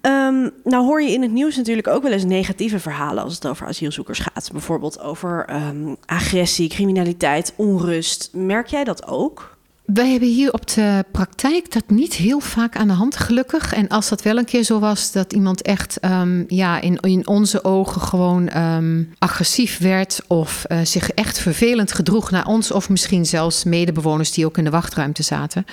Um, 0.00 0.50
nou 0.64 0.84
hoor 0.84 1.02
je 1.02 1.10
in 1.10 1.22
het 1.22 1.32
nieuws 1.32 1.56
natuurlijk 1.56 1.88
ook 1.88 2.02
wel 2.02 2.12
eens 2.12 2.24
negatieve 2.24 2.78
verhalen 2.78 3.24
als 3.24 3.34
het 3.34 3.46
over 3.46 3.66
asielzoekers 3.66 4.18
gaat. 4.18 4.48
Bijvoorbeeld 4.52 5.00
over 5.00 5.46
um, 5.50 5.96
agressie, 6.06 6.68
criminaliteit, 6.68 7.52
onrust. 7.56 8.30
Merk 8.32 8.66
jij 8.66 8.84
dat 8.84 9.06
ook? 9.06 9.53
Wij 9.84 10.10
hebben 10.10 10.28
hier 10.28 10.52
op 10.52 10.66
de 10.66 11.04
praktijk 11.12 11.72
dat 11.72 11.84
niet 11.86 12.14
heel 12.14 12.40
vaak 12.40 12.76
aan 12.76 12.88
de 12.88 12.94
hand, 12.94 13.16
gelukkig. 13.16 13.72
En 13.72 13.88
als 13.88 14.08
dat 14.08 14.22
wel 14.22 14.38
een 14.38 14.44
keer 14.44 14.62
zo 14.62 14.78
was, 14.78 15.12
dat 15.12 15.32
iemand 15.32 15.62
echt 15.62 15.98
um, 16.04 16.44
ja, 16.48 16.80
in, 16.80 16.96
in 17.00 17.26
onze 17.26 17.64
ogen 17.64 18.00
gewoon 18.00 18.56
um, 18.56 19.12
agressief 19.18 19.78
werd 19.78 20.20
of 20.26 20.64
uh, 20.68 20.78
zich 20.82 21.10
echt 21.10 21.38
vervelend 21.38 21.92
gedroeg 21.92 22.30
naar 22.30 22.46
ons, 22.46 22.70
of 22.70 22.88
misschien 22.88 23.26
zelfs 23.26 23.64
medebewoners 23.64 24.32
die 24.32 24.46
ook 24.46 24.58
in 24.58 24.64
de 24.64 24.70
wachtruimte 24.70 25.22
zaten, 25.22 25.64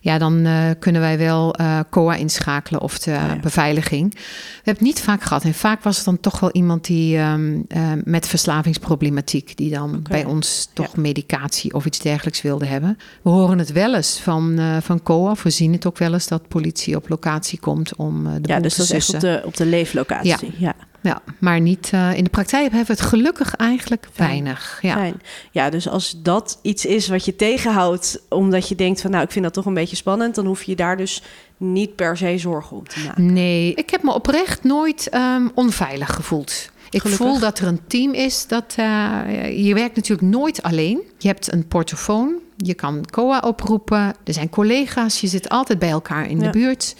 ja, 0.00 0.18
dan 0.18 0.46
uh, 0.46 0.70
kunnen 0.78 1.00
wij 1.00 1.18
wel 1.18 1.60
uh, 1.60 1.80
COA 1.90 2.14
inschakelen 2.14 2.80
of 2.80 2.98
de 2.98 3.10
ja, 3.10 3.26
ja. 3.26 3.36
beveiliging. 3.40 4.14
We 4.14 4.20
hebben 4.54 4.86
het 4.86 4.94
niet 4.94 5.00
vaak 5.00 5.22
gehad. 5.22 5.44
En 5.44 5.54
vaak 5.54 5.82
was 5.82 5.96
het 5.96 6.04
dan 6.04 6.20
toch 6.20 6.40
wel 6.40 6.50
iemand 6.52 6.84
die 6.84 7.18
um, 7.18 7.64
met 8.04 8.28
verslavingsproblematiek, 8.28 9.56
die 9.56 9.70
dan 9.70 9.88
okay. 9.88 10.22
bij 10.22 10.24
ons 10.24 10.70
toch 10.72 10.94
ja. 10.94 11.00
medicatie 11.00 11.74
of 11.74 11.86
iets 11.86 11.98
dergelijks 11.98 12.42
wilde 12.42 12.66
hebben. 12.66 12.98
We 13.22 13.30
horen 13.30 13.51
het 13.58 13.72
wel 13.72 13.94
eens 13.94 14.20
van, 14.20 14.58
uh, 14.58 14.76
van 14.80 15.02
COA. 15.02 15.34
We 15.42 15.50
zien 15.50 15.72
het 15.72 15.86
ook 15.86 15.98
wel 15.98 16.12
eens 16.12 16.28
dat 16.28 16.48
politie 16.48 16.96
op 16.96 17.08
locatie 17.08 17.60
komt 17.60 17.96
om 17.96 18.26
uh, 18.26 18.32
de 18.40 18.48
Ja, 18.48 18.60
dus 18.60 18.76
dat 18.76 18.86
is 18.86 18.92
echt 18.92 19.14
op 19.14 19.20
de, 19.20 19.42
op 19.44 19.56
de 19.56 19.66
leeflocatie. 19.66 20.52
Ja. 20.58 20.58
ja. 20.58 20.74
Ja, 21.02 21.22
maar 21.38 21.60
niet 21.60 21.90
uh, 21.94 22.16
in 22.16 22.24
de 22.24 22.30
praktijk 22.30 22.62
hebben 22.62 22.86
we 22.86 22.92
het 22.92 23.00
gelukkig 23.00 23.54
eigenlijk 23.54 24.08
Fijn. 24.12 24.28
weinig. 24.28 24.78
Ja. 24.82 24.94
Fijn. 24.94 25.22
ja, 25.50 25.70
dus 25.70 25.88
als 25.88 26.14
dat 26.22 26.58
iets 26.62 26.86
is 26.86 27.08
wat 27.08 27.24
je 27.24 27.36
tegenhoudt, 27.36 28.22
omdat 28.28 28.68
je 28.68 28.74
denkt 28.74 29.00
van 29.00 29.10
nou, 29.10 29.24
ik 29.24 29.30
vind 29.30 29.44
dat 29.44 29.54
toch 29.54 29.66
een 29.66 29.74
beetje 29.74 29.96
spannend, 29.96 30.34
dan 30.34 30.46
hoef 30.46 30.62
je 30.62 30.76
daar 30.76 30.96
dus 30.96 31.22
niet 31.56 31.96
per 31.96 32.16
se 32.16 32.38
zorgen 32.38 32.76
om 32.76 32.86
te 32.86 33.00
maken. 33.06 33.32
Nee, 33.32 33.74
ik 33.74 33.90
heb 33.90 34.02
me 34.02 34.14
oprecht 34.14 34.64
nooit 34.64 35.08
um, 35.14 35.50
onveilig 35.54 36.14
gevoeld. 36.14 36.70
Ik 36.90 37.00
Gelukkig. 37.00 37.26
voel 37.26 37.38
dat 37.38 37.58
er 37.58 37.66
een 37.66 37.80
team 37.86 38.12
is. 38.12 38.46
Dat, 38.46 38.74
uh, 38.78 39.64
je 39.66 39.74
werkt 39.74 39.96
natuurlijk 39.96 40.28
nooit 40.28 40.62
alleen. 40.62 41.02
Je 41.18 41.28
hebt 41.28 41.52
een 41.52 41.66
portofoon. 41.66 42.34
Je 42.62 42.74
kan 42.74 43.04
COA 43.10 43.38
oproepen. 43.38 44.14
Er 44.24 44.32
zijn 44.32 44.48
collega's. 44.48 45.20
Je 45.20 45.26
zit 45.26 45.48
altijd 45.48 45.78
bij 45.78 45.90
elkaar 45.90 46.30
in 46.30 46.40
ja. 46.40 46.44
de 46.44 46.58
buurt. 46.58 46.96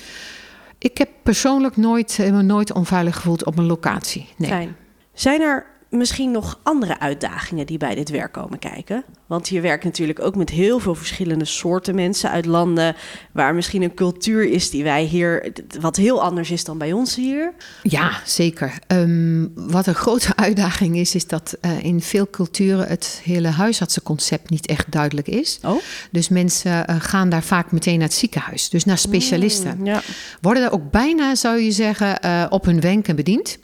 Ik 0.78 0.98
heb 0.98 1.08
persoonlijk 1.22 1.76
nooit, 1.76 2.18
me 2.18 2.42
nooit 2.42 2.72
onveilig 2.72 3.14
gevoeld 3.14 3.44
op 3.44 3.58
een 3.58 3.66
locatie. 3.66 4.28
Nee. 4.36 4.50
Fijn. 4.50 4.76
Zijn 5.12 5.40
er 5.40 5.66
misschien 5.90 6.30
nog 6.30 6.60
andere 6.62 7.00
uitdagingen 7.00 7.66
die 7.66 7.78
bij 7.78 7.94
dit 7.94 8.10
werk 8.10 8.32
komen 8.32 8.58
kijken? 8.58 9.04
Want 9.32 9.48
je 9.48 9.60
werkt 9.60 9.84
natuurlijk 9.84 10.20
ook 10.20 10.36
met 10.36 10.50
heel 10.50 10.78
veel 10.78 10.94
verschillende 10.94 11.44
soorten 11.44 11.94
mensen 11.94 12.30
uit 12.30 12.46
landen 12.46 12.96
waar 13.32 13.54
misschien 13.54 13.82
een 13.82 13.94
cultuur 13.94 14.50
is 14.50 14.70
die 14.70 14.84
wij 14.84 15.02
hier, 15.04 15.52
wat 15.80 15.96
heel 15.96 16.22
anders 16.22 16.50
is 16.50 16.64
dan 16.64 16.78
bij 16.78 16.92
ons 16.92 17.14
hier. 17.14 17.52
Ja, 17.82 18.20
zeker. 18.24 18.78
Um, 18.86 19.52
wat 19.54 19.86
een 19.86 19.94
grote 19.94 20.36
uitdaging 20.46 20.96
is, 20.96 21.14
is 21.14 21.26
dat 21.26 21.56
uh, 21.60 21.84
in 21.84 22.00
veel 22.00 22.30
culturen 22.30 22.88
het 22.88 23.20
hele 23.24 23.48
huisartsenconcept 23.48 24.50
niet 24.50 24.66
echt 24.66 24.92
duidelijk 24.92 25.28
is. 25.28 25.58
Oh? 25.62 25.82
Dus 26.10 26.28
mensen 26.28 26.84
uh, 26.90 26.96
gaan 26.98 27.28
daar 27.28 27.42
vaak 27.42 27.72
meteen 27.72 27.98
naar 27.98 28.08
het 28.08 28.16
ziekenhuis, 28.16 28.68
dus 28.68 28.84
naar 28.84 28.98
specialisten. 28.98 29.76
Mm, 29.78 29.86
ja. 29.86 30.02
Worden 30.40 30.62
er 30.62 30.72
ook 30.72 30.90
bijna, 30.90 31.34
zou 31.34 31.58
je 31.58 31.70
zeggen, 31.70 32.18
uh, 32.24 32.46
op 32.48 32.64
hun 32.64 32.80
wenken 32.80 33.16
bediend. 33.16 33.58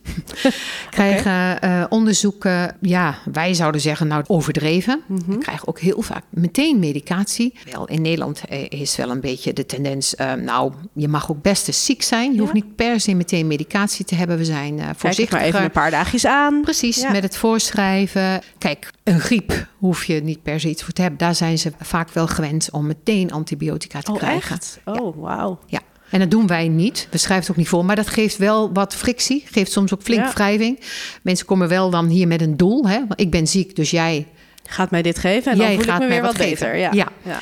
Krijgen 0.90 1.56
okay. 1.56 1.86
onderzoeken, 1.88 2.76
ja, 2.80 3.18
wij 3.32 3.54
zouden 3.54 3.80
zeggen, 3.80 4.06
nou 4.06 4.24
overdreven. 4.26 5.00
Mm 5.06 5.18
-hmm 5.26 5.56
krijgen 5.58 5.68
ook 5.68 5.96
heel 5.96 6.02
vaak 6.02 6.24
meteen 6.30 6.78
medicatie. 6.78 7.54
Wel, 7.72 7.86
in 7.88 8.02
Nederland 8.02 8.42
is 8.68 8.96
wel 8.96 9.10
een 9.10 9.20
beetje 9.20 9.52
de 9.52 9.66
tendens, 9.66 10.14
uh, 10.20 10.32
nou, 10.32 10.72
je 10.94 11.08
mag 11.08 11.30
ook 11.30 11.42
best 11.42 11.68
eens 11.68 11.84
ziek 11.84 12.02
zijn. 12.02 12.30
Je 12.30 12.34
ja. 12.34 12.40
hoeft 12.40 12.52
niet 12.52 12.76
per 12.76 13.00
se 13.00 13.14
meteen 13.14 13.46
medicatie 13.46 14.04
te 14.04 14.14
hebben. 14.14 14.36
We 14.36 14.44
zijn 14.44 14.78
uh, 14.78 14.88
voorzichtig. 14.96 15.38
maar 15.38 15.46
even 15.46 15.62
een 15.62 15.70
paar 15.70 15.90
dagjes 15.90 16.26
aan. 16.26 16.60
Precies, 16.60 17.00
ja. 17.00 17.10
met 17.10 17.22
het 17.22 17.36
voorschrijven. 17.36 18.42
Kijk, 18.58 18.90
een 19.04 19.20
griep 19.20 19.66
hoef 19.78 20.04
je 20.04 20.22
niet 20.22 20.42
per 20.42 20.60
se 20.60 20.68
iets 20.68 20.82
voor 20.82 20.92
te 20.92 21.00
hebben. 21.00 21.18
Daar 21.18 21.34
zijn 21.34 21.58
ze 21.58 21.72
vaak 21.80 22.10
wel 22.10 22.26
gewend 22.26 22.70
om 22.70 22.86
meteen 22.86 23.32
antibiotica 23.32 24.00
te 24.00 24.12
oh, 24.12 24.16
krijgen. 24.16 24.56
Echt? 24.56 24.80
Oh, 24.84 25.16
wauw. 25.16 25.58
Ja. 25.66 25.80
En 26.10 26.18
dat 26.18 26.30
doen 26.30 26.46
wij 26.46 26.68
niet. 26.68 27.08
We 27.10 27.18
schrijven 27.18 27.40
het 27.40 27.50
ook 27.50 27.56
niet 27.56 27.68
voor. 27.68 27.84
Maar 27.84 27.96
dat 27.96 28.08
geeft 28.08 28.36
wel 28.36 28.72
wat 28.72 28.94
frictie. 28.94 29.44
Geeft 29.46 29.72
soms 29.72 29.94
ook 29.94 30.02
flink 30.02 30.24
ja. 30.24 30.32
wrijving. 30.32 30.80
Mensen 31.22 31.46
komen 31.46 31.68
wel 31.68 31.90
dan 31.90 32.06
hier 32.06 32.26
met 32.26 32.40
een 32.40 32.56
doel. 32.56 32.88
Hè? 32.88 33.00
Ik 33.14 33.30
ben 33.30 33.46
ziek, 33.46 33.76
dus 33.76 33.90
jij 33.90 34.26
gaat 34.68 34.90
mij 34.90 35.02
dit 35.02 35.18
geven 35.18 35.52
en 35.52 35.58
dan 35.58 35.66
Jij 35.66 35.74
voel 35.74 35.84
gaat 35.84 36.02
ik 36.02 36.08
me 36.08 36.14
weer 36.14 36.22
wat, 36.22 36.36
wat 36.36 36.46
beter. 36.46 36.76
Ja. 36.76 36.90
ja. 36.92 37.08
ja. 37.22 37.40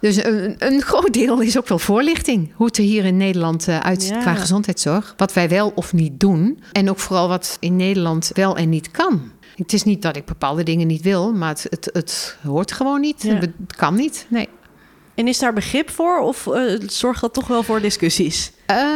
Dus 0.00 0.24
een, 0.24 0.54
een, 0.58 0.82
groot 0.82 1.12
deel 1.12 1.40
is 1.40 1.58
ook 1.58 1.68
wel 1.68 1.78
voorlichting. 1.78 2.52
Hoe 2.54 2.66
het 2.66 2.76
er 2.76 2.82
hier 2.82 3.04
in 3.04 3.16
Nederland 3.16 3.68
uh, 3.68 3.78
uitziet 3.78 4.14
ja. 4.14 4.20
qua 4.20 4.34
gezondheidszorg. 4.34 5.14
Wat 5.16 5.32
wij 5.32 5.48
wel 5.48 5.72
of 5.74 5.92
niet 5.92 6.20
doen. 6.20 6.62
En 6.72 6.90
ook 6.90 6.98
vooral 6.98 7.28
wat 7.28 7.56
in 7.60 7.76
Nederland 7.76 8.30
wel 8.34 8.56
en 8.56 8.68
niet 8.68 8.90
kan. 8.90 9.32
Het 9.56 9.72
is 9.72 9.82
niet 9.82 10.02
dat 10.02 10.16
ik 10.16 10.24
bepaalde 10.24 10.62
dingen 10.62 10.86
niet 10.86 11.02
wil, 11.02 11.32
maar 11.32 11.48
het, 11.48 11.66
het, 11.70 11.90
het 11.92 12.36
hoort 12.42 12.72
gewoon 12.72 13.00
niet. 13.00 13.22
Het 13.22 13.52
kan 13.76 13.94
niet. 13.94 14.26
Nee. 14.28 14.48
En 15.18 15.28
is 15.28 15.38
daar 15.38 15.52
begrip 15.52 15.90
voor 15.90 16.18
of 16.18 16.46
uh, 16.46 16.80
zorgt 16.86 17.20
dat 17.20 17.34
toch 17.34 17.46
wel 17.46 17.62
voor 17.62 17.80
discussies? 17.80 18.50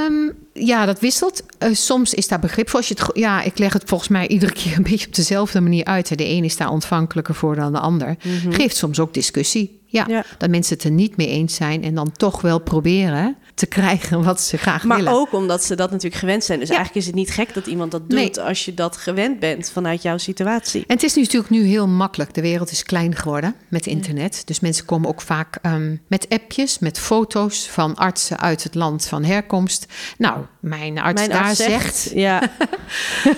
Um, 0.08 0.32
ja, 0.52 0.86
dat 0.86 1.00
wisselt. 1.00 1.42
Uh, 1.58 1.74
soms 1.74 2.14
is 2.14 2.28
daar 2.28 2.38
begrip 2.38 2.68
voor. 2.68 2.78
Als 2.78 2.88
je 2.88 2.94
het, 2.98 3.10
ja, 3.16 3.42
ik 3.42 3.58
leg 3.58 3.72
het 3.72 3.82
volgens 3.86 4.08
mij 4.08 4.28
iedere 4.28 4.52
keer 4.52 4.76
een 4.76 4.82
beetje 4.82 5.06
op 5.06 5.14
dezelfde 5.14 5.60
manier 5.60 5.84
uit. 5.84 6.18
De 6.18 6.28
een 6.28 6.44
is 6.44 6.56
daar 6.56 6.70
ontvankelijker 6.70 7.34
voor 7.34 7.56
dan 7.56 7.72
de 7.72 7.78
ander. 7.78 8.16
Mm 8.22 8.38
-hmm. 8.38 8.52
Geeft 8.52 8.76
soms 8.76 9.00
ook 9.00 9.14
discussie. 9.14 9.80
Ja, 9.86 10.04
ja, 10.08 10.24
dat 10.38 10.50
mensen 10.50 10.76
het 10.76 10.84
er 10.84 10.90
niet 10.90 11.16
mee 11.16 11.28
eens 11.28 11.54
zijn 11.54 11.84
en 11.84 11.94
dan 11.94 12.12
toch 12.12 12.40
wel 12.40 12.58
proberen 12.58 13.36
te 13.54 13.66
krijgen 13.66 14.22
wat 14.22 14.40
ze 14.40 14.56
graag 14.56 14.84
maar 14.84 14.96
willen. 14.96 15.12
Maar 15.12 15.20
ook 15.20 15.32
omdat 15.32 15.64
ze 15.64 15.74
dat 15.74 15.90
natuurlijk 15.90 16.20
gewend 16.20 16.44
zijn. 16.44 16.58
Dus 16.58 16.68
eigenlijk 16.68 16.98
is 16.98 17.06
het 17.06 17.14
niet 17.14 17.30
gek 17.30 17.54
dat 17.54 17.66
iemand 17.66 17.90
dat 17.90 18.10
doet 18.10 18.38
als 18.38 18.64
je 18.64 18.74
dat 18.74 18.96
gewend 18.96 19.38
bent 19.38 19.70
vanuit 19.70 20.02
jouw 20.02 20.18
situatie. 20.18 20.84
En 20.86 20.94
het 20.94 21.02
is 21.02 21.14
natuurlijk 21.14 21.50
nu 21.50 21.62
heel 21.62 21.88
makkelijk. 21.88 22.34
De 22.34 22.40
wereld 22.40 22.70
is 22.70 22.82
klein 22.82 23.14
geworden 23.14 23.54
met 23.68 23.86
internet. 23.86 24.42
Dus 24.44 24.60
mensen 24.60 24.84
komen 24.84 25.08
ook 25.08 25.20
vaak 25.20 25.58
um, 25.62 26.00
met 26.06 26.26
appjes, 26.28 26.78
met 26.78 26.98
foto's 26.98 27.68
van 27.68 27.94
artsen 27.94 28.40
uit 28.40 28.62
het 28.62 28.74
land 28.74 29.06
van 29.06 29.24
herkomst. 29.24 29.86
Nou, 30.18 30.44
mijn 30.60 30.98
arts 30.98 31.20
mijn 31.20 31.30
daar 31.30 31.44
arts 31.44 31.62
zegt. 31.62 32.10
ja. 32.14 32.42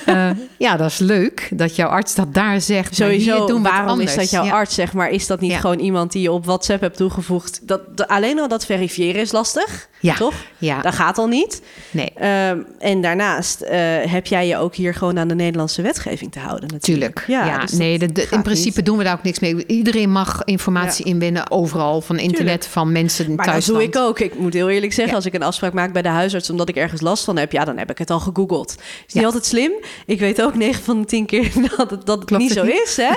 uh, 0.07 0.31
ja, 0.59 0.77
dat 0.77 0.91
is 0.91 0.99
leuk 0.99 1.49
dat 1.53 1.77
jouw 1.77 1.89
arts 1.89 2.15
dat 2.15 2.35
daar 2.35 2.61
zegt. 2.61 2.95
Sowieso, 2.95 3.47
doen 3.47 3.63
waarom 3.63 4.01
is 4.01 4.15
dat 4.15 4.31
jouw 4.31 4.51
arts, 4.51 4.75
zeg 4.75 4.93
maar? 4.93 5.11
Is 5.11 5.27
dat 5.27 5.41
niet 5.41 5.55
gewoon 5.55 5.79
iemand 5.79 6.13
die 6.13 6.23
je 6.23 6.33
op 6.33 6.45
WhatsApp 6.45 6.81
hebt 6.81 6.97
toegevoegd? 6.97 7.61
Dat, 7.63 8.09
alleen 8.09 8.39
al 8.39 8.49
dat 8.49 8.67
verifiëren 8.67 9.21
is 9.21 9.33
lastig, 9.33 9.89
ja. 10.07 10.15
toch? 10.15 10.35
Ja. 10.59 10.81
Dat 10.81 10.95
gaat 10.95 11.19
al 11.19 11.27
niet. 11.27 11.63
Nee. 11.91 12.13
Um, 12.49 12.67
en 12.79 13.01
daarnaast 13.01 13.63
uh, 13.63 13.69
heb 14.05 14.27
jij 14.27 14.47
je 14.47 14.57
ook 14.57 14.75
hier 14.75 14.95
gewoon 14.95 15.19
aan 15.19 15.29
de 15.29 15.35
Nederlandse 15.35 15.83
wetgeving 15.83 16.33
te 16.33 16.39
houden 16.39 16.69
natuurlijk. 16.69 17.15
Tuurlijk. 17.25 17.47
Ja, 17.47 17.59
dus 17.59 17.73
nee, 17.73 17.99
de, 17.99 18.13
de, 18.13 18.27
in 18.31 18.43
principe 18.43 18.77
niet. 18.77 18.87
doen 18.87 18.99
we 18.99 19.05
daar 19.05 19.15
ook 19.15 19.23
niks 19.23 19.39
mee. 19.39 19.67
Iedereen 19.67 20.11
mag 20.11 20.43
informatie 20.45 21.05
inwinnen 21.05 21.51
overal, 21.51 22.01
van 22.01 22.19
internet, 22.19 22.37
Tuurlijk. 22.37 22.65
van 22.65 22.93
mensen 22.93 23.35
maar 23.35 23.45
thuis. 23.45 23.67
dat 23.67 23.75
doe 23.75 23.85
ik 23.85 23.97
ook. 23.97 24.21
Ik 24.21 24.39
moet 24.39 24.53
heel 24.55 24.69
eerlijk 24.69 24.93
zeggen, 24.93 25.15
als 25.15 25.27
ik 25.27 25.35
een 25.35 25.43
afspraak 25.43 25.73
maak 25.73 25.93
bij 25.93 26.03
de 26.03 26.09
huisarts 26.09 26.51
omdat 26.51 26.69
ik 26.69 26.77
ergens 26.77 27.01
last 27.01 27.25
van 27.25 27.37
heb, 27.37 27.53
ja, 27.53 27.65
dan 27.65 27.79
heb 27.79 27.91
ik 27.91 27.99
het 27.99 28.11
al 28.11 28.21
gegoogeld. 28.21 28.75
Is 29.07 29.15
niet 29.15 29.25
altijd 29.25 29.47
slim. 29.47 29.73
Ik 30.07 30.21
weet 30.21 30.43
ook 30.43 30.55
9 30.55 30.83
van 30.83 31.01
de 31.01 31.07
10 31.07 31.27
keer 31.27 31.53
dat 31.77 31.91
het, 31.91 32.07
dat 32.07 32.19
het 32.19 32.39
niet 32.39 32.53
zo 32.53 32.65
niet? 32.65 32.83
is. 32.85 32.97
Hè? 32.97 33.13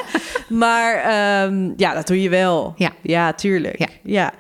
maar 0.56 0.96
um, 1.46 1.74
ja, 1.78 1.94
dat 1.94 2.08
doe 2.08 2.22
je 2.22 2.30
wel. 2.30 2.74
Ja, 2.78 2.92
ja 3.02 3.34
tuurlijk. 3.34 3.88
Ja. 4.04 4.34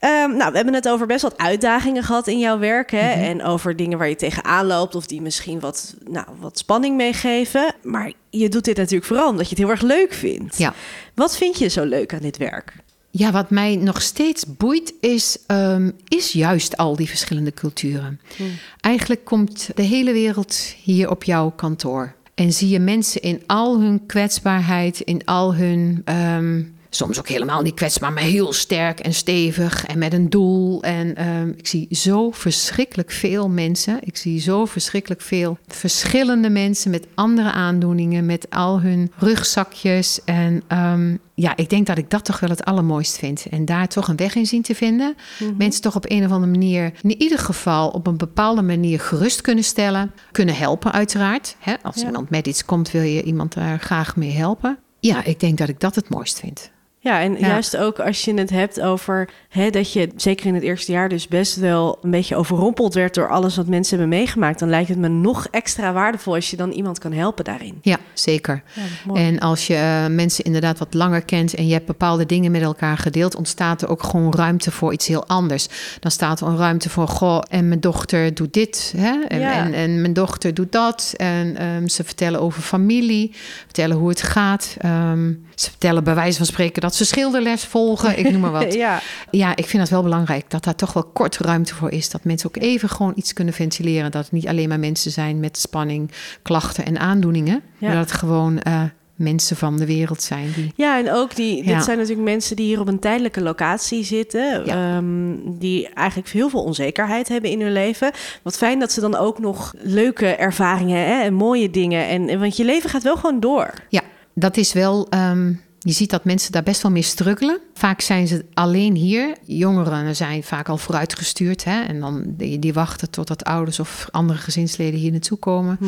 Um, 0.00 0.36
nou, 0.36 0.50
we 0.50 0.56
hebben 0.56 0.74
het 0.74 0.88
over 0.88 1.06
best 1.06 1.22
wat 1.22 1.38
uitdagingen 1.38 2.02
gehad 2.02 2.26
in 2.26 2.38
jouw 2.38 2.58
werk. 2.58 2.90
Hè? 2.90 3.14
Mhm. 3.14 3.24
En 3.24 3.42
over 3.42 3.76
dingen 3.76 3.98
waar 3.98 4.08
je 4.08 4.16
tegenaan 4.16 4.66
loopt 4.66 4.94
of 4.94 5.06
die 5.06 5.20
misschien 5.20 5.60
wat, 5.60 5.94
nou, 6.08 6.26
wat 6.40 6.58
spanning 6.58 6.96
meegeven. 6.96 7.74
Maar 7.82 8.12
je 8.30 8.48
doet 8.48 8.64
dit 8.64 8.76
natuurlijk 8.76 9.04
vooral 9.04 9.28
omdat 9.28 9.44
je 9.44 9.50
het 9.50 9.58
heel 9.58 9.70
erg 9.70 9.82
leuk 9.82 10.12
vindt. 10.12 10.58
Ja. 10.58 10.74
Wat 11.14 11.36
vind 11.36 11.58
je 11.58 11.68
zo 11.68 11.84
leuk 11.84 12.14
aan 12.14 12.20
dit 12.20 12.36
werk? 12.36 12.72
Ja, 13.10 13.30
wat 13.30 13.50
mij 13.50 13.76
nog 13.76 14.02
steeds 14.02 14.44
boeit 14.56 14.92
is, 15.00 15.38
um, 15.46 15.92
is 16.08 16.32
juist 16.32 16.76
al 16.76 16.96
die 16.96 17.08
verschillende 17.08 17.52
culturen. 17.52 18.20
Hmm. 18.36 18.50
Eigenlijk 18.80 19.24
komt 19.24 19.70
de 19.74 19.82
hele 19.82 20.12
wereld 20.12 20.74
hier 20.82 21.10
op 21.10 21.24
jouw 21.24 21.50
kantoor. 21.50 22.14
En 22.34 22.52
zie 22.52 22.68
je 22.68 22.78
mensen 22.78 23.20
in 23.20 23.42
al 23.46 23.80
hun 23.80 24.06
kwetsbaarheid, 24.06 25.00
in 25.00 25.24
al 25.24 25.54
hun. 25.54 26.04
Um, 26.04 26.76
soms 26.90 27.18
ook 27.18 27.28
helemaal 27.28 27.62
niet 27.62 27.74
kwetsbaar, 27.74 28.12
maar 28.12 28.22
heel 28.22 28.52
sterk 28.52 29.00
en 29.00 29.14
stevig 29.14 29.86
en 29.86 29.98
met 29.98 30.12
een 30.12 30.30
doel. 30.30 30.82
En 30.82 31.28
um, 31.28 31.54
ik 31.56 31.66
zie 31.66 31.86
zo 31.90 32.30
verschrikkelijk 32.30 33.10
veel 33.10 33.48
mensen. 33.48 33.98
Ik 34.00 34.16
zie 34.16 34.40
zo 34.40 34.64
verschrikkelijk 34.64 35.20
veel 35.20 35.58
verschillende 35.66 36.50
mensen 36.50 36.90
met 36.90 37.06
andere 37.14 37.52
aandoeningen, 37.52 38.26
met 38.26 38.46
al 38.50 38.80
hun 38.80 39.12
rugzakjes. 39.16 40.20
En 40.24 40.62
um, 40.72 41.18
ja, 41.34 41.56
ik 41.56 41.70
denk 41.70 41.86
dat 41.86 41.98
ik 41.98 42.10
dat 42.10 42.24
toch 42.24 42.40
wel 42.40 42.50
het 42.50 42.64
allermooist 42.64 43.18
vind. 43.18 43.46
En 43.50 43.64
daar 43.64 43.88
toch 43.88 44.08
een 44.08 44.16
weg 44.16 44.34
in 44.34 44.46
zien 44.46 44.62
te 44.62 44.74
vinden. 44.74 45.14
Mhm. 45.16 45.44
Mm 45.44 45.48
-hmm. 45.48 45.58
Mensen 45.58 45.82
toch 45.82 45.96
op 45.96 46.10
een 46.10 46.24
of 46.24 46.30
andere 46.30 46.52
manier, 46.52 46.92
in 47.02 47.20
ieder 47.22 47.38
geval 47.38 47.88
op 47.88 48.06
een 48.06 48.16
bepaalde 48.16 48.62
manier 48.62 49.00
gerust 49.00 49.40
kunnen 49.40 49.64
stellen. 49.64 50.12
Kunnen 50.32 50.56
helpen, 50.56 50.92
uiteraard. 50.92 51.56
Hè? 51.58 51.74
Als 51.82 51.96
Ja. 51.96 52.06
iemand 52.06 52.30
met 52.30 52.46
iets 52.46 52.64
komt, 52.64 52.90
wil 52.90 53.02
je 53.02 53.22
iemand 53.22 53.54
daar 53.54 53.78
graag 53.78 54.16
mee 54.16 54.32
helpen. 54.32 54.78
Ja, 55.00 55.24
ik 55.24 55.40
denk 55.40 55.58
dat 55.58 55.68
ik 55.68 55.80
dat 55.80 55.94
het 55.94 56.08
mooist 56.08 56.38
vind. 56.38 56.70
Ja, 57.00 57.20
en 57.20 57.32
Ja. 57.38 57.46
juist 57.46 57.76
ook 57.76 57.98
als 57.98 58.24
je 58.24 58.34
het 58.34 58.50
hebt 58.50 58.80
over 58.80 59.28
hè, 59.48 59.70
dat 59.70 59.92
je 59.92 60.08
zeker 60.16 60.46
in 60.46 60.54
het 60.54 60.62
eerste 60.62 60.92
jaar 60.92 61.08
dus 61.08 61.28
best 61.28 61.56
wel 61.56 61.98
een 62.02 62.10
beetje 62.10 62.36
overrompeld 62.36 62.94
werd 62.94 63.14
door 63.14 63.28
alles 63.28 63.56
wat 63.56 63.66
mensen 63.66 63.98
hebben 63.98 64.18
meegemaakt, 64.18 64.58
dan 64.58 64.68
lijkt 64.68 64.88
het 64.88 64.98
me 64.98 65.08
nog 65.08 65.46
extra 65.50 65.92
waardevol 65.92 66.34
als 66.34 66.50
je 66.50 66.56
dan 66.56 66.70
iemand 66.70 66.98
kan 66.98 67.12
helpen 67.12 67.44
daarin. 67.44 67.78
Ja, 67.82 67.96
zeker. 68.12 68.62
Ja. 68.72 69.14
En 69.20 69.38
als 69.38 69.66
je 69.66 69.74
eh, 69.74 70.06
mensen 70.06 70.44
inderdaad 70.44 70.78
wat 70.78 70.94
langer 70.94 71.22
kent 71.24 71.54
en 71.54 71.66
je 71.66 71.72
hebt 71.72 71.86
bepaalde 71.86 72.26
dingen 72.26 72.50
met 72.50 72.62
elkaar 72.62 72.98
gedeeld, 72.98 73.36
ontstaat 73.36 73.82
er 73.82 73.88
ook 73.88 74.02
gewoon 74.02 74.34
ruimte 74.34 74.70
voor 74.70 74.92
iets 74.92 75.06
heel 75.06 75.26
anders. 75.26 75.68
Dan 76.00 76.10
staat 76.10 76.40
er 76.40 76.46
een 76.46 76.56
ruimte 76.56 76.90
voor, 76.90 77.08
goh, 77.08 77.40
en 77.48 77.68
mijn 77.68 77.80
dochter 77.80 78.34
doet 78.34 78.52
dit, 78.52 78.92
hè? 78.96 79.20
En, 79.28 79.38
Ja. 79.40 79.52
en, 79.64 79.74
en 79.74 80.00
mijn 80.00 80.12
dochter 80.12 80.54
doet 80.54 80.72
dat. 80.72 81.14
En 81.16 81.56
ehm, 81.56 81.86
ze 81.88 82.04
vertellen 82.04 82.40
over 82.40 82.62
familie, 82.62 83.34
vertellen 83.64 83.96
hoe 83.96 84.08
het 84.08 84.22
gaat. 84.22 84.76
Ehm, 84.78 85.32
ze 85.54 85.70
vertellen 85.70 86.04
bij 86.04 86.14
wijze 86.14 86.36
van 86.36 86.46
spreken 86.46 86.80
dat 86.80 86.87
ze 86.94 87.04
schilderles 87.04 87.64
volgen, 87.64 88.18
ik 88.18 88.30
noem 88.30 88.40
maar 88.40 88.50
wat. 88.50 88.74
ja. 88.84 89.00
Ja, 89.30 89.56
ik 89.56 89.66
vind 89.66 89.82
dat 89.82 89.90
wel 89.90 90.02
belangrijk 90.02 90.50
dat 90.50 90.64
daar 90.64 90.74
toch 90.74 90.92
wel 90.92 91.04
kort 91.04 91.36
ruimte 91.38 91.74
voor 91.74 91.90
is. 91.90 92.10
Dat 92.10 92.24
mensen 92.24 92.48
ook 92.48 92.62
even 92.62 92.88
gewoon 92.88 93.12
iets 93.14 93.32
kunnen 93.32 93.54
ventileren. 93.54 94.10
Dat 94.10 94.22
het 94.22 94.32
niet 94.32 94.48
alleen 94.48 94.68
maar 94.68 94.80
mensen 94.80 95.10
zijn 95.10 95.40
met 95.40 95.58
spanning, 95.58 96.10
klachten 96.42 96.84
en 96.84 96.98
aandoeningen. 96.98 97.62
Ja. 97.78 97.86
Maar 97.86 97.96
dat 97.96 98.10
het 98.10 98.18
gewoon 98.18 98.58
eh, 98.60 98.82
mensen 99.14 99.56
van 99.56 99.76
de 99.76 99.86
wereld 99.86 100.22
zijn. 100.22 100.52
Die... 100.54 100.72
Ja, 100.76 100.98
en 100.98 101.12
ook 101.12 101.34
die, 101.36 101.64
Ja. 101.64 101.74
dit 101.74 101.84
zijn 101.84 101.98
natuurlijk 101.98 102.28
mensen 102.28 102.56
die 102.56 102.66
hier 102.66 102.80
op 102.80 102.88
een 102.88 102.98
tijdelijke 102.98 103.40
locatie 103.42 104.04
zitten, 104.04 104.64
Ja. 104.66 104.96
ehm, 104.96 105.34
die 105.58 105.88
eigenlijk 105.88 106.28
heel 106.28 106.48
veel 106.48 106.62
onzekerheid 106.64 107.28
hebben 107.28 107.50
in 107.50 107.60
hun 107.60 107.72
leven. 107.72 108.10
Wat 108.42 108.56
fijn 108.56 108.78
dat 108.78 108.92
ze 108.92 109.00
dan 109.00 109.16
ook 109.16 109.38
nog 109.38 109.74
leuke 109.78 110.26
ervaringen 110.26 111.06
hè, 111.06 111.22
en 111.22 111.34
mooie 111.34 111.70
dingen. 111.70 112.06
En, 112.08 112.28
en- 112.28 112.40
want 112.40 112.56
je 112.56 112.64
leven 112.64 112.90
gaat 112.90 113.02
wel 113.02 113.16
gewoon 113.16 113.40
door. 113.40 113.70
Ja, 113.88 114.02
dat 114.34 114.56
is 114.56 114.72
wel. 114.72 115.06
ehm, 115.10 115.52
je 115.88 115.94
ziet 115.94 116.10
dat 116.10 116.24
mensen 116.24 116.52
daar 116.52 116.62
best 116.62 116.82
wel 116.82 116.90
mee 116.90 117.02
struggelen. 117.02 117.58
Vaak 117.74 118.00
zijn 118.00 118.26
ze 118.26 118.44
alleen 118.54 118.94
hier. 118.94 119.36
Jongeren 119.44 120.16
zijn 120.16 120.42
vaak 120.42 120.68
al 120.68 120.78
vooruitgestuurd. 120.78 121.64
Hè? 121.64 121.82
En 121.82 122.00
dan 122.00 122.22
die, 122.26 122.58
die 122.58 122.72
wachten 122.72 123.10
totdat 123.10 123.44
ouders 123.44 123.80
of 123.80 124.08
andere 124.10 124.38
gezinsleden 124.38 125.00
hier 125.00 125.10
naartoe 125.10 125.38
komen. 125.38 125.78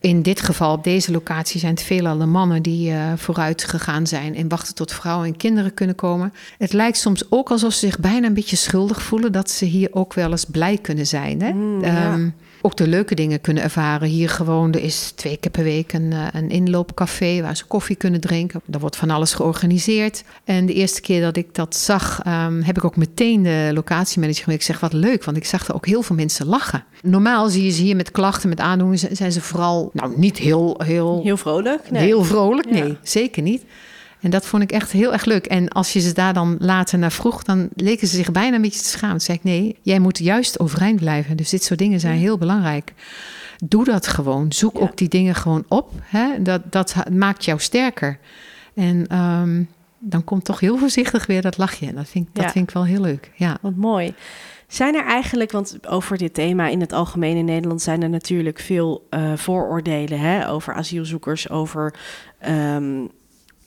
In 0.00 0.22
dit 0.22 0.40
geval, 0.40 0.72
op 0.72 0.84
deze 0.84 1.12
locatie, 1.12 1.60
zijn 1.60 1.74
het 1.74 1.82
veelal 1.82 2.18
de 2.18 2.26
mannen 2.26 2.62
die 2.62 2.92
eh, 2.92 3.12
vooruit 3.16 3.64
gegaan 3.64 4.06
zijn 4.06 4.34
en 4.34 4.48
wachten 4.48 4.74
tot 4.74 4.92
vrouwen 4.92 5.26
en 5.26 5.36
kinderen 5.36 5.74
kunnen 5.74 5.96
komen. 5.96 6.32
Het 6.58 6.72
lijkt 6.72 6.98
soms 6.98 7.22
ook 7.28 7.50
alsof 7.50 7.72
ze 7.72 7.86
zich 7.86 7.98
bijna 7.98 8.26
een 8.26 8.34
beetje 8.34 8.56
schuldig 8.56 9.02
voelen 9.02 9.32
dat 9.32 9.50
ze 9.50 9.64
hier 9.64 9.88
ook 9.92 10.14
wel 10.14 10.30
eens 10.30 10.44
blij 10.44 10.78
kunnen 10.78 11.06
zijn. 11.06 11.42
Hè? 11.42 11.52
Mm, 11.52 11.84
ja. 11.84 12.18
Ook 12.62 12.76
de 12.76 12.86
leuke 12.88 13.14
dingen 13.14 13.40
kunnen 13.40 13.62
ervaren. 13.62 14.08
Hier 14.08 14.28
gewoon, 14.28 14.72
er 14.72 14.82
is 14.82 15.10
twee 15.14 15.36
keer 15.36 15.50
per 15.50 15.62
week 15.62 15.92
een, 15.92 16.12
eh, 16.12 16.26
een 16.32 16.50
inloopcafé 16.50 17.42
waar 17.42 17.56
ze 17.56 17.64
koffie 17.64 17.96
kunnen 17.96 18.20
drinken. 18.20 18.60
Er 18.70 18.78
wordt 18.78 18.96
van 18.96 19.10
alles 19.10 19.34
georganiseerd. 19.34 20.22
En 20.44 20.66
de 20.66 20.72
eerste 20.74 21.00
keer 21.00 21.20
dat 21.20 21.36
ik 21.36 21.54
dat 21.54 21.76
zag, 21.76 22.20
ehm, 22.24 22.60
heb 22.62 22.76
ik 22.76 22.84
ook 22.84 22.96
meteen 22.96 23.42
de 23.42 23.70
locatiemanager 23.74 24.42
gemaild. 24.42 24.60
Ik 24.60 24.66
zeg, 24.66 24.80
wat 24.80 24.92
leuk, 24.92 25.24
want 25.24 25.36
ik 25.36 25.44
zag 25.44 25.68
er 25.68 25.74
ook 25.74 25.86
heel 25.86 26.02
veel 26.02 26.16
mensen 26.16 26.46
lachen. 26.46 26.84
Normaal 27.02 27.48
zie 27.48 27.64
je 27.64 27.70
ze 27.70 27.82
hier 27.82 27.96
met 27.96 28.10
klachten, 28.10 28.48
met 28.48 28.60
aandoeningen, 28.60 29.16
zijn- 29.16 29.32
ze 29.32 29.40
vooral, 29.40 29.90
nou 29.92 30.12
niet 30.16 30.38
heel, 30.38 30.80
heel, 30.84 31.20
Heel 31.22 31.36
vrolijk. 31.36 31.90
Nee. 31.90 32.02
heel 32.04 32.24
vrolijk. 32.24 32.66
Ja. 32.74 32.84
Nee, 32.84 32.96
zeker 33.02 33.42
niet. 33.42 33.62
En 34.20 34.30
dat 34.30 34.46
vond 34.46 34.62
ik 34.62 34.72
echt 34.72 34.92
heel 34.92 35.12
erg 35.12 35.24
leuk. 35.24 35.46
En 35.46 35.68
als 35.68 35.92
je 35.92 36.00
ze 36.00 36.12
daar 36.12 36.32
dan 36.34 36.56
later 36.60 36.98
naar 36.98 37.12
vroeg, 37.12 37.42
dan 37.42 37.68
leken 37.74 38.08
ze 38.08 38.16
zich 38.16 38.32
bijna 38.32 38.56
een 38.56 38.62
beetje 38.62 38.80
te 38.80 38.88
schamen. 38.88 39.20
Zei 39.20 39.36
ik, 39.38 39.44
nee, 39.44 39.76
jij 39.82 39.98
moet 39.98 40.18
juist 40.18 40.60
overeind 40.60 41.00
blijven. 41.00 41.36
Dus 41.36 41.50
dit 41.50 41.64
soort 41.64 41.78
dingen 41.78 42.00
zijn 42.00 42.18
heel 42.18 42.38
belangrijk. 42.38 42.92
Doe 43.64 43.84
dat 43.84 44.06
gewoon. 44.06 44.52
Zoek 44.52 44.74
Ja. 44.76 44.80
ook 44.80 44.96
die 44.96 45.08
dingen 45.08 45.34
gewoon 45.34 45.64
op. 45.68 45.90
Hè? 46.02 46.42
Dat, 46.42 46.62
dat 46.72 46.94
maakt 47.12 47.44
jou 47.44 47.58
sterker. 47.60 48.18
En 48.74 49.06
ehm, 49.06 49.62
dan 49.98 50.24
komt 50.24 50.44
toch 50.44 50.60
heel 50.60 50.78
voorzichtig 50.78 51.26
weer 51.26 51.42
dat 51.42 51.58
lachje. 51.58 51.86
En 51.86 51.94
dat 51.94 52.08
vind, 52.08 52.28
ik- 52.28 52.34
dat 52.34 52.44
Ja. 52.44 52.50
vind 52.50 52.68
ik 52.68 52.74
wel 52.74 52.84
heel 52.84 53.00
leuk. 53.00 53.30
Ja. 53.34 53.58
Wat 53.60 53.76
mooi. 53.76 54.14
Zijn 54.68 54.94
er 54.94 55.04
eigenlijk, 55.04 55.52
want 55.52 55.86
over 55.86 56.18
dit 56.18 56.34
thema 56.34 56.68
in 56.68 56.80
het 56.80 56.92
algemeen 56.92 57.36
in 57.36 57.44
Nederland 57.44 57.82
zijn 57.82 58.02
er 58.02 58.08
natuurlijk 58.10 58.58
veel 58.58 59.06
eh, 59.10 59.32
vooroordelen 59.36 60.18
hè, 60.20 60.50
over 60.50 60.74
asielzoekers, 60.74 61.50
over 61.50 61.94
ehm, 62.38 63.06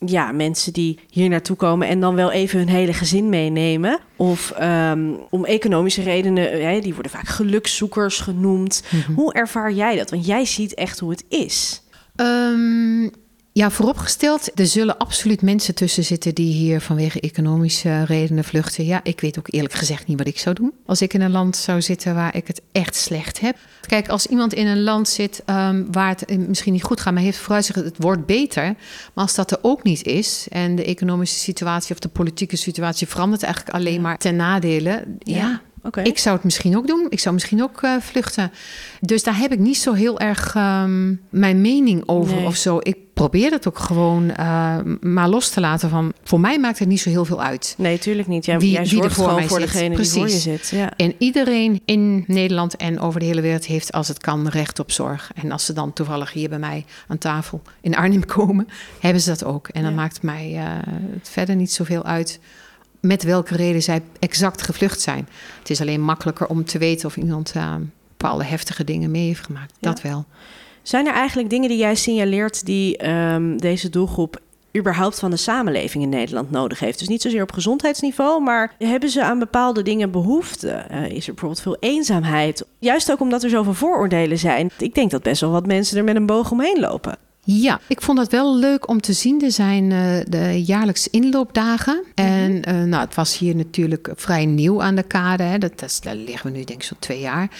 ja, 0.04 0.32
mensen 0.32 0.72
die 0.72 0.98
hier 1.10 1.28
naartoe 1.28 1.56
komen 1.56 1.88
en 1.88 2.00
dan 2.00 2.14
wel 2.14 2.30
even 2.30 2.58
hun 2.58 2.68
hele 2.68 2.92
gezin 2.92 3.28
meenemen. 3.28 3.98
Of 4.16 4.50
ehm, 4.50 5.12
om 5.30 5.44
economische 5.44 6.02
redenen, 6.02 6.62
hè, 6.62 6.80
die 6.80 6.94
worden 6.94 7.12
vaak 7.12 7.28
gelukszoekers 7.28 8.20
genoemd. 8.20 8.82
Mhm. 8.90 9.12
Hoe 9.12 9.32
ervaar 9.32 9.72
jij 9.72 9.96
dat? 9.96 10.10
Want 10.10 10.26
jij 10.26 10.44
ziet 10.44 10.74
echt 10.74 10.98
hoe 10.98 11.10
het 11.10 11.24
is. 11.28 11.82
Ehm, 12.16 13.08
ja, 13.54 13.70
vooropgesteld, 13.70 14.60
er 14.60 14.66
zullen 14.66 14.98
absoluut 14.98 15.42
mensen 15.42 15.74
tussen 15.74 16.04
zitten 16.04 16.34
die 16.34 16.52
hier 16.52 16.80
vanwege 16.80 17.20
economische 17.20 18.04
redenen 18.04 18.44
vluchten. 18.44 18.84
Ja, 18.84 19.00
ik 19.02 19.20
weet 19.20 19.38
ook 19.38 19.52
eerlijk 19.52 19.74
gezegd 19.74 20.06
niet 20.06 20.18
wat 20.18 20.26
ik 20.26 20.38
zou 20.38 20.54
doen 20.54 20.72
als 20.86 21.02
ik 21.02 21.14
in 21.14 21.20
een 21.20 21.30
land 21.30 21.56
zou 21.56 21.82
zitten 21.82 22.14
waar 22.14 22.36
ik 22.36 22.46
het 22.46 22.62
echt 22.72 22.94
slecht 22.94 23.40
heb. 23.40 23.56
Kijk, 23.86 24.08
als 24.08 24.26
iemand 24.26 24.54
in 24.54 24.66
een 24.66 24.82
land 24.82 25.08
zit 25.08 25.42
ehm, 25.44 25.84
waar 25.90 26.08
het 26.08 26.24
eh, 26.24 26.38
misschien 26.38 26.72
niet 26.72 26.82
goed 26.82 27.00
gaat, 27.00 27.12
maar 27.12 27.22
heeft 27.22 27.38
vooruitzicht, 27.38 27.78
het 27.84 27.96
wordt 27.98 28.26
beter. 28.26 28.64
Maar 28.64 29.24
als 29.24 29.34
dat 29.34 29.50
er 29.50 29.58
ook 29.62 29.82
niet 29.82 30.02
is 30.06 30.46
en 30.50 30.76
de 30.76 30.84
economische 30.84 31.38
situatie 31.38 31.94
of 31.94 32.00
de 32.00 32.08
politieke 32.08 32.56
situatie 32.56 33.06
verandert 33.06 33.42
eigenlijk 33.42 33.74
alleen 33.74 34.00
maar 34.00 34.18
ten 34.18 34.36
nadele, 34.36 35.04
ja. 35.18 35.36
Ja. 35.36 35.60
Ik 36.02 36.18
zou 36.18 36.34
het 36.34 36.44
misschien 36.44 36.76
ook 36.76 36.86
doen. 36.86 37.06
Ik 37.08 37.20
zou 37.20 37.34
misschien 37.34 37.62
ook 37.62 37.82
uh, 37.82 37.96
vluchten. 38.00 38.52
Dus 39.00 39.22
daar 39.22 39.36
heb 39.38 39.52
ik 39.52 39.58
niet 39.58 39.76
zo 39.78 39.92
heel 39.92 40.20
erg 40.20 40.54
um, 40.54 41.20
mijn 41.30 41.60
mening 41.60 42.02
over 42.06 42.34
Nee. 42.34 42.46
of 42.46 42.56
zo. 42.56 42.78
Ik 42.82 42.96
probeer 43.14 43.50
het 43.50 43.68
ook 43.68 43.78
gewoon 43.78 44.30
uh, 44.40 44.76
maar 45.00 45.28
los 45.28 45.48
te 45.48 45.60
laten 45.60 45.90
van... 45.90 46.12
Voor 46.24 46.40
mij 46.40 46.58
maakt 46.58 46.78
het 46.78 46.88
niet 46.88 47.00
zo 47.00 47.10
heel 47.10 47.24
veel 47.24 47.42
uit. 47.42 47.74
Nee, 47.78 47.98
tuurlijk 47.98 48.28
niet. 48.28 48.44
Jij, 48.44 48.58
Wie- 48.58 48.70
jij 48.70 48.80
wie 48.80 48.88
zorgt 48.90 49.04
er 49.08 49.14
voor 49.14 49.28
gewoon 49.28 49.48
voor 49.48 49.60
zit. 49.60 49.72
degene 49.72 49.96
die 49.96 50.06
voor 50.08 50.18
je 50.18 50.24
Precies. 50.24 50.42
zit. 50.42 50.68
Ja. 50.78 50.92
En 50.96 51.14
iedereen 51.18 51.80
in 51.84 52.24
Nederland 52.26 52.76
en 52.76 53.00
over 53.00 53.20
de 53.20 53.26
hele 53.26 53.40
wereld 53.40 53.64
heeft, 53.66 53.92
als 53.92 54.08
het 54.08 54.18
kan, 54.18 54.48
recht 54.48 54.78
op 54.78 54.90
zorg. 54.90 55.30
En 55.42 55.52
als 55.52 55.64
ze 55.64 55.72
dan 55.72 55.92
toevallig 55.92 56.32
hier 56.32 56.48
bij 56.48 56.58
mij 56.58 56.84
aan 57.08 57.18
tafel 57.18 57.62
in 57.80 57.96
Arnhem 57.96 58.24
komen, 58.36 58.68
hebben 59.00 59.22
ze 59.22 59.28
dat 59.28 59.44
ook. 59.44 59.68
En 59.68 59.82
dan 59.82 59.90
Ja. 59.90 59.96
maakt 59.96 60.22
mij 60.22 60.54
eh, 60.56 60.64
het 61.12 61.28
verder 61.28 61.56
niet 61.56 61.72
zoveel 61.72 62.04
uit 62.04 62.40
met 63.02 63.22
welke 63.22 63.56
reden 63.56 63.82
zij 63.82 64.02
exact 64.18 64.62
gevlucht 64.62 65.00
zijn. 65.00 65.28
Het 65.58 65.70
is 65.70 65.80
alleen 65.80 66.00
makkelijker 66.00 66.46
om 66.46 66.64
te 66.64 66.78
weten 66.78 67.08
of 67.08 67.16
iemand 67.16 67.52
eh, 67.54 67.74
bepaalde 68.08 68.44
heftige 68.44 68.84
dingen 68.84 69.10
mee 69.10 69.26
heeft 69.26 69.44
gemaakt. 69.44 69.74
Ja. 69.80 69.90
Dat 69.90 70.02
wel. 70.02 70.24
Zijn 70.82 71.06
er 71.06 71.12
eigenlijk 71.12 71.50
dingen 71.50 71.68
die 71.68 71.78
jij 71.78 71.94
signaleert 71.94 72.66
die 72.66 72.96
ehm, 72.96 73.56
deze 73.56 73.90
doelgroep 73.90 74.40
überhaupt 74.76 75.18
van 75.18 75.30
de 75.30 75.36
samenleving 75.36 76.04
in 76.04 76.08
Nederland 76.08 76.50
nodig 76.50 76.78
heeft? 76.78 76.98
Dus 76.98 77.08
niet 77.08 77.22
zozeer 77.22 77.42
op 77.42 77.52
gezondheidsniveau, 77.52 78.42
maar 78.42 78.74
hebben 78.78 79.08
ze 79.08 79.22
aan 79.24 79.38
bepaalde 79.38 79.82
dingen 79.82 80.10
behoefte? 80.10 80.70
Eh, 80.70 81.04
is 81.04 81.26
er 81.26 81.32
bijvoorbeeld 81.32 81.62
veel 81.62 81.76
eenzaamheid? 81.80 82.64
Juist 82.78 83.12
ook 83.12 83.20
omdat 83.20 83.42
er 83.42 83.50
zoveel 83.50 83.74
vooroordelen 83.74 84.38
zijn. 84.38 84.70
Ik 84.78 84.94
denk 84.94 85.10
dat 85.10 85.22
best 85.22 85.40
wel 85.40 85.50
wat 85.50 85.66
mensen 85.66 85.98
er 85.98 86.04
met 86.04 86.16
een 86.16 86.26
boog 86.26 86.50
omheen 86.50 86.80
lopen. 86.80 87.18
Ja, 87.44 87.80
ik 87.88 88.02
vond 88.02 88.18
het 88.18 88.30
wel 88.30 88.56
leuk 88.56 88.88
om 88.88 89.00
te 89.00 89.12
zien. 89.12 89.42
Er 89.42 89.52
zijn 89.52 89.92
eh, 89.92 89.98
de 90.28 90.62
jaarlijks 90.64 91.08
inloopdagen. 91.08 92.04
En 92.14 92.62
eh, 92.62 92.74
nou, 92.74 93.04
het 93.04 93.14
was 93.14 93.38
hier 93.38 93.56
natuurlijk 93.56 94.10
vrij 94.14 94.46
nieuw 94.46 94.82
aan 94.82 94.94
de 94.94 95.02
kade. 95.02 95.42
Hè. 95.42 95.58
Dat, 95.58 95.78
dat, 95.78 95.98
daar 96.02 96.14
liggen 96.14 96.52
we 96.52 96.58
nu 96.58 96.64
denk 96.64 96.80
ik 96.80 96.86
zo'n 96.86 96.98
twee 96.98 97.20
jaar. 97.20 97.50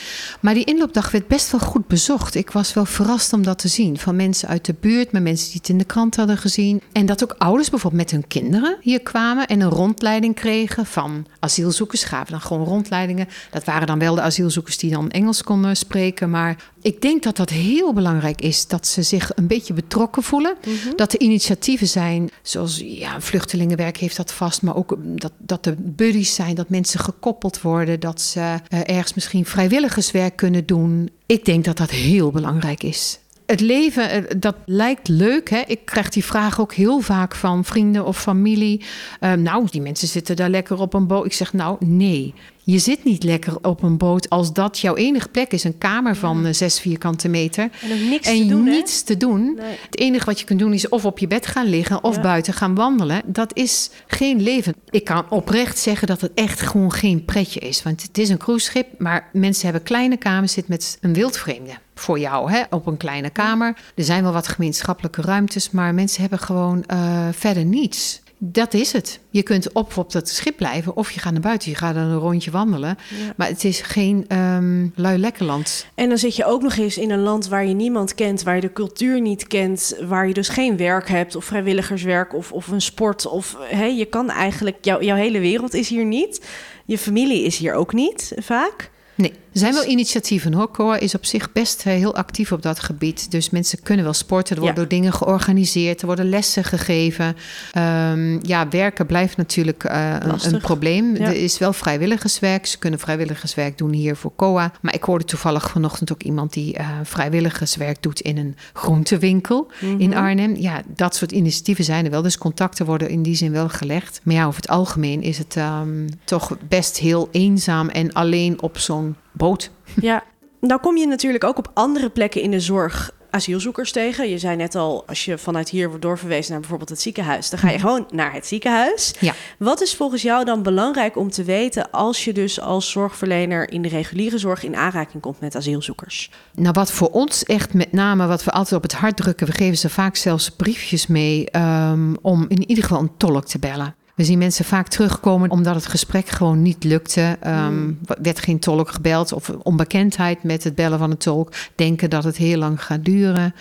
Maar 0.40 0.54
die 0.54 0.64
inloopdag 0.64 1.10
werd 1.10 1.26
best 1.26 1.50
wel 1.50 1.60
goed 1.60 1.86
bezocht. 1.86 2.34
Ik 2.34 2.50
was 2.50 2.74
wel 2.74 2.84
verrast 2.84 3.32
om 3.32 3.42
dat 3.42 3.58
te 3.58 3.68
zien. 3.68 3.98
Van 3.98 4.16
mensen 4.16 4.48
uit 4.48 4.64
de 4.64 4.74
buurt, 4.80 5.12
met 5.12 5.22
mensen 5.22 5.46
die 5.46 5.56
het 5.56 5.68
in 5.68 5.78
de 5.78 5.84
krant 5.84 6.16
hadden 6.16 6.38
gezien. 6.38 6.82
En 6.92 7.06
dat 7.06 7.22
ook 7.22 7.34
ouders 7.38 7.70
bijvoorbeeld 7.70 8.02
met 8.02 8.10
hun 8.10 8.28
kinderen 8.28 8.76
hier 8.80 9.00
kwamen 9.00 9.46
en 9.46 9.60
een 9.60 9.70
rondleiding 9.70 10.34
kregen 10.34 10.86
van 10.86 11.26
asielzoekers. 11.38 12.04
Gaven 12.04 12.32
dan 12.32 12.40
gewoon 12.40 12.64
rondleidingen. 12.64 13.28
Dat 13.50 13.64
waren 13.64 13.86
dan 13.86 13.98
wel 13.98 14.14
de 14.14 14.20
asielzoekers 14.20 14.78
die 14.78 14.90
dan 14.90 15.10
Engels 15.10 15.42
konden 15.42 15.76
spreken. 15.76 16.30
Maar 16.30 16.56
ik 16.82 17.00
denk 17.00 17.22
dat 17.22 17.36
dat 17.36 17.50
heel 17.50 17.92
belangrijk 17.92 18.40
is. 18.40 18.66
Dat 18.66 18.86
ze 18.86 19.02
zich 19.02 19.30
een 19.34 19.46
beetje 19.46 19.72
betrokken 19.72 20.22
voelen. 20.22 20.56
Dat 20.96 21.12
er 21.12 21.20
initiatieven 21.20 21.86
zijn, 21.86 22.30
zoals 22.42 22.82
ja, 22.84 23.20
vluchtelingenwerk 23.20 23.96
heeft 23.96 24.16
dat 24.16 24.32
vast. 24.32 24.62
Maar 24.62 24.76
ook 24.76 24.96
dat, 25.00 25.32
dat 25.38 25.66
er 25.66 25.74
buddies 25.78 26.34
zijn, 26.34 26.54
dat 26.54 26.68
mensen 26.68 27.00
gekoppeld 27.00 27.60
worden. 27.60 28.00
Dat 28.00 28.20
ze 28.20 28.40
eh, 28.68 28.80
ergens 28.84 29.14
misschien 29.14 29.44
vrijwilligerswerk 29.44 30.36
kunnen 30.36 30.66
doen. 30.66 31.10
Ik 31.26 31.44
denk 31.44 31.64
dat 31.64 31.76
dat 31.76 31.90
heel 31.90 32.30
belangrijk 32.30 32.82
is. 32.82 33.18
Het 33.46 33.60
leven, 33.60 34.10
eh, 34.10 34.22
dat 34.38 34.56
lijkt 34.64 35.08
leuk. 35.08 35.50
Hè? 35.50 35.62
Ik 35.66 35.84
krijg 35.84 36.08
die 36.08 36.24
vraag 36.24 36.60
ook 36.60 36.74
heel 36.74 37.00
vaak 37.00 37.34
van 37.34 37.64
vrienden 37.64 38.04
of 38.04 38.20
familie. 38.20 38.84
Eh, 39.20 39.32
nou, 39.32 39.66
die 39.70 39.80
mensen 39.80 40.08
zitten 40.08 40.36
daar 40.36 40.50
lekker 40.50 40.80
op 40.80 40.94
een 40.94 41.06
boot. 41.06 41.24
Ik 41.24 41.32
zeg, 41.32 41.52
nou, 41.52 41.76
nee. 41.80 42.34
Je 42.64 42.78
zit 42.78 43.04
niet 43.04 43.22
lekker 43.22 43.56
op 43.62 43.82
een 43.82 43.96
boot 43.96 44.28
als 44.30 44.52
dat 44.52 44.78
jouw 44.78 44.94
enige 44.96 45.28
plek 45.28 45.52
is. 45.52 45.64
Een 45.64 45.78
kamer 45.78 46.16
van 46.16 46.46
eh, 46.46 46.52
zes 46.52 46.80
vierkante 46.80 47.28
meter. 47.28 47.62
En 47.82 47.92
ook 47.92 48.08
niks 48.10 48.28
en 48.28 48.36
te 48.38 48.46
doen, 48.46 48.66
hè? 48.66 48.70
niets 48.72 49.02
te 49.02 49.16
doen. 49.16 49.54
Nee. 49.54 49.76
Het 49.86 49.98
enige 49.98 50.24
wat 50.24 50.38
je 50.40 50.44
kunt 50.46 50.58
doen 50.58 50.72
is 50.72 50.88
of 50.88 51.04
op 51.04 51.18
je 51.18 51.26
bed 51.26 51.46
gaan 51.46 51.66
liggen 51.66 52.04
of 52.04 52.14
Ja. 52.16 52.20
buiten 52.22 52.52
gaan 52.54 52.74
wandelen. 52.74 53.22
Dat 53.26 53.56
is 53.56 53.90
geen 54.06 54.42
leven. 54.42 54.74
Ik 54.90 55.04
kan 55.04 55.24
oprecht 55.30 55.78
zeggen 55.78 56.06
dat 56.06 56.20
het 56.20 56.30
echt 56.34 56.60
gewoon 56.60 56.92
geen 56.92 57.24
pretje 57.24 57.60
is. 57.60 57.82
Want 57.82 58.02
het 58.02 58.18
is 58.18 58.28
een 58.28 58.38
cruiseschip, 58.38 58.86
maar 58.98 59.28
mensen 59.32 59.64
hebben 59.64 59.82
kleine 59.82 60.16
kamers, 60.16 60.52
zit 60.52 60.68
met 60.68 60.98
een 61.00 61.12
wildvreemde. 61.14 61.72
Voor 61.94 62.18
jou, 62.18 62.50
hè, 62.50 62.62
op 62.70 62.86
een 62.86 62.96
kleine 62.96 63.30
kamer. 63.30 63.76
Er 63.94 64.04
zijn 64.04 64.22
wel 64.22 64.32
wat 64.32 64.48
gemeenschappelijke 64.48 65.22
ruimtes, 65.22 65.70
maar 65.70 65.94
mensen 65.94 66.20
hebben 66.20 66.38
gewoon 66.38 66.84
eh, 66.86 67.28
verder 67.32 67.64
niets. 67.64 68.21
Dat 68.44 68.74
is 68.74 68.92
het. 68.92 69.20
Je 69.30 69.42
kunt 69.42 69.72
op 69.72 69.96
op 69.96 70.12
dat 70.12 70.28
schip 70.28 70.56
blijven 70.56 70.96
of 70.96 71.10
je 71.10 71.20
gaat 71.20 71.32
naar 71.32 71.40
buiten. 71.40 71.70
Je 71.70 71.76
gaat 71.76 71.94
dan 71.94 72.04
een 72.04 72.18
rondje 72.18 72.50
wandelen. 72.50 72.98
Ja. 73.10 73.32
Maar 73.36 73.48
het 73.48 73.64
is 73.64 73.80
geen 73.80 74.24
ehm 74.28 74.86
lui 74.94 75.18
lekkerland. 75.18 75.86
En 75.94 76.08
dan 76.08 76.18
zit 76.18 76.36
je 76.36 76.44
ook 76.44 76.62
nog 76.62 76.76
eens 76.76 76.98
in 76.98 77.10
een 77.10 77.20
land 77.20 77.48
waar 77.48 77.66
je 77.66 77.74
niemand 77.74 78.14
kent, 78.14 78.42
waar 78.42 78.54
je 78.54 78.60
de 78.60 78.72
cultuur 78.72 79.20
niet 79.20 79.46
kent, 79.46 79.96
waar 80.00 80.28
je 80.28 80.34
dus 80.34 80.48
geen 80.48 80.76
werk 80.76 81.08
hebt 81.08 81.36
of 81.36 81.44
vrijwilligerswerk 81.44 82.34
of, 82.34 82.52
of 82.52 82.68
een 82.68 82.80
sport. 82.80 83.26
Of 83.26 83.56
hè, 83.60 83.84
je 83.84 84.04
kan 84.04 84.30
eigenlijk, 84.30 84.76
jou, 84.80 85.04
jouw 85.04 85.16
hele 85.16 85.40
wereld 85.40 85.74
is 85.74 85.88
hier 85.88 86.04
niet. 86.04 86.46
Je 86.84 86.98
familie 86.98 87.42
is 87.42 87.56
hier 87.56 87.74
ook 87.74 87.92
niet 87.92 88.32
vaak. 88.36 88.90
Nee, 89.14 89.30
er 89.30 89.58
zijn 89.58 89.74
wel 89.74 89.84
initiatieven 89.86 90.52
hoor. 90.54 90.70
COA 90.70 90.96
is 90.98 91.14
op 91.14 91.24
zich 91.24 91.52
best 91.52 91.86
eh, 91.86 91.92
heel 91.92 92.14
actief 92.14 92.52
op 92.52 92.62
dat 92.62 92.80
gebied. 92.80 93.30
Dus 93.30 93.50
mensen 93.50 93.82
kunnen 93.82 94.04
wel 94.04 94.14
sporten. 94.14 94.56
Er 94.56 94.62
worden 94.62 94.82
Ja. 94.82 94.88
dingen 94.88 95.12
georganiseerd. 95.12 96.00
Er 96.00 96.06
worden 96.06 96.28
lessen 96.28 96.64
gegeven. 96.64 97.36
Ehm, 97.72 98.38
ja, 98.46 98.68
werken 98.68 99.06
blijft 99.06 99.36
natuurlijk 99.36 99.84
eh, 99.84 100.16
een, 100.42 100.60
probleem. 100.60 101.16
Ja. 101.16 101.26
Er 101.26 101.34
is 101.34 101.58
wel 101.58 101.72
vrijwilligerswerk. 101.72 102.66
Ze 102.66 102.78
kunnen 102.78 102.98
vrijwilligerswerk 102.98 103.78
doen 103.78 103.92
hier 103.92 104.16
voor 104.16 104.32
COA. 104.36 104.72
Maar 104.80 104.94
ik 104.94 105.02
hoorde 105.02 105.24
toevallig 105.24 105.70
vanochtend 105.70 106.12
ook 106.12 106.22
iemand 106.22 106.52
die 106.52 106.74
eh, 106.74 106.88
vrijwilligerswerk 107.02 108.02
doet 108.02 108.20
in 108.20 108.36
een 108.38 108.56
groentewinkel 108.72 109.70
Mhm. 109.80 110.00
in 110.00 110.14
Arnhem. 110.14 110.56
Ja, 110.56 110.82
dat 110.86 111.14
soort 111.16 111.32
initiatieven 111.32 111.84
zijn 111.84 112.04
er 112.04 112.10
wel. 112.10 112.22
Dus 112.22 112.38
contacten 112.38 112.86
worden 112.86 113.08
in 113.08 113.22
die 113.22 113.34
zin 113.34 113.52
wel 113.52 113.68
gelegd. 113.68 114.20
Maar 114.22 114.34
ja, 114.34 114.44
over 114.46 114.60
het 114.60 114.70
algemeen 114.70 115.22
is 115.22 115.38
het 115.38 115.56
ehm, 115.56 116.08
toch 116.24 116.56
best 116.68 116.98
heel 116.98 117.28
eenzaam 117.32 117.88
en 117.88 118.12
alleen 118.12 118.62
op 118.62 118.78
zo'n 118.78 119.01
boot. 119.32 119.70
Ja, 120.00 120.22
nou 120.60 120.80
kom 120.80 120.96
je 120.96 121.06
natuurlijk 121.06 121.44
ook 121.44 121.58
op 121.58 121.70
andere 121.74 122.10
plekken 122.10 122.42
in 122.42 122.50
de 122.50 122.60
zorg 122.60 123.12
asielzoekers 123.32 123.92
tegen. 123.92 124.30
Je 124.30 124.38
zei 124.38 124.56
net 124.56 124.74
al, 124.74 125.06
als 125.06 125.24
je 125.24 125.38
vanuit 125.38 125.68
hier 125.68 125.88
wordt 125.88 126.02
doorverwezen 126.02 126.50
naar 126.50 126.60
bijvoorbeeld 126.60 126.90
het 126.90 127.00
ziekenhuis, 127.00 127.50
dan 127.50 127.58
ga 127.58 127.70
je 127.70 127.78
gewoon 127.78 128.06
naar 128.10 128.32
het 128.32 128.46
ziekenhuis. 128.46 129.14
Ja. 129.20 129.34
Wat 129.58 129.80
is 129.80 129.94
volgens 129.94 130.22
jou 130.22 130.44
dan 130.44 130.62
belangrijk 130.62 131.16
om 131.16 131.30
te 131.30 131.44
weten 131.44 131.90
als 131.90 132.24
je 132.24 132.32
dus 132.32 132.60
als 132.60 132.90
zorgverlener 132.90 133.70
in 133.70 133.82
de 133.82 133.88
reguliere 133.88 134.38
zorg 134.38 134.64
in 134.64 134.76
aanraking 134.76 135.22
komt 135.22 135.40
met 135.40 135.56
asielzoekers? 135.56 136.30
Nou, 136.54 136.72
wat 136.72 136.92
voor 136.92 137.08
ons 137.08 137.44
echt 137.44 137.74
met 137.74 137.92
name, 137.92 138.26
wat 138.26 138.44
we 138.44 138.50
altijd 138.50 138.76
op 138.76 138.82
het 138.82 138.92
hart 138.92 139.16
drukken, 139.16 139.46
we 139.46 139.52
geven 139.52 139.78
ze 139.78 139.88
vaak 139.88 140.16
zelfs 140.16 140.50
briefjes 140.50 141.06
mee 141.06 141.50
ehm, 141.50 142.14
om 142.22 142.44
in 142.48 142.68
ieder 142.68 142.84
geval 142.84 143.00
een 143.00 143.16
tolk 143.16 143.44
te 143.44 143.58
bellen. 143.58 143.94
We 144.14 144.24
zien 144.24 144.38
mensen 144.38 144.64
vaak 144.64 144.88
terugkomen 144.88 145.50
omdat 145.50 145.74
het 145.74 145.86
gesprek 145.86 146.28
gewoon 146.28 146.62
niet 146.62 146.84
lukte. 146.84 147.36
Ehm, 147.40 147.92
werd 148.22 148.40
geen 148.40 148.58
tolk 148.58 148.90
gebeld 148.90 149.32
of 149.32 149.50
onbekendheid 149.50 150.42
met 150.42 150.64
het 150.64 150.74
bellen 150.74 150.98
van 150.98 151.10
een 151.10 151.16
tolk. 151.16 151.52
Denken 151.74 152.10
dat 152.10 152.24
het 152.24 152.36
heel 152.36 152.58
lang 152.58 152.84
gaat 152.84 153.04
duren. 153.04 153.54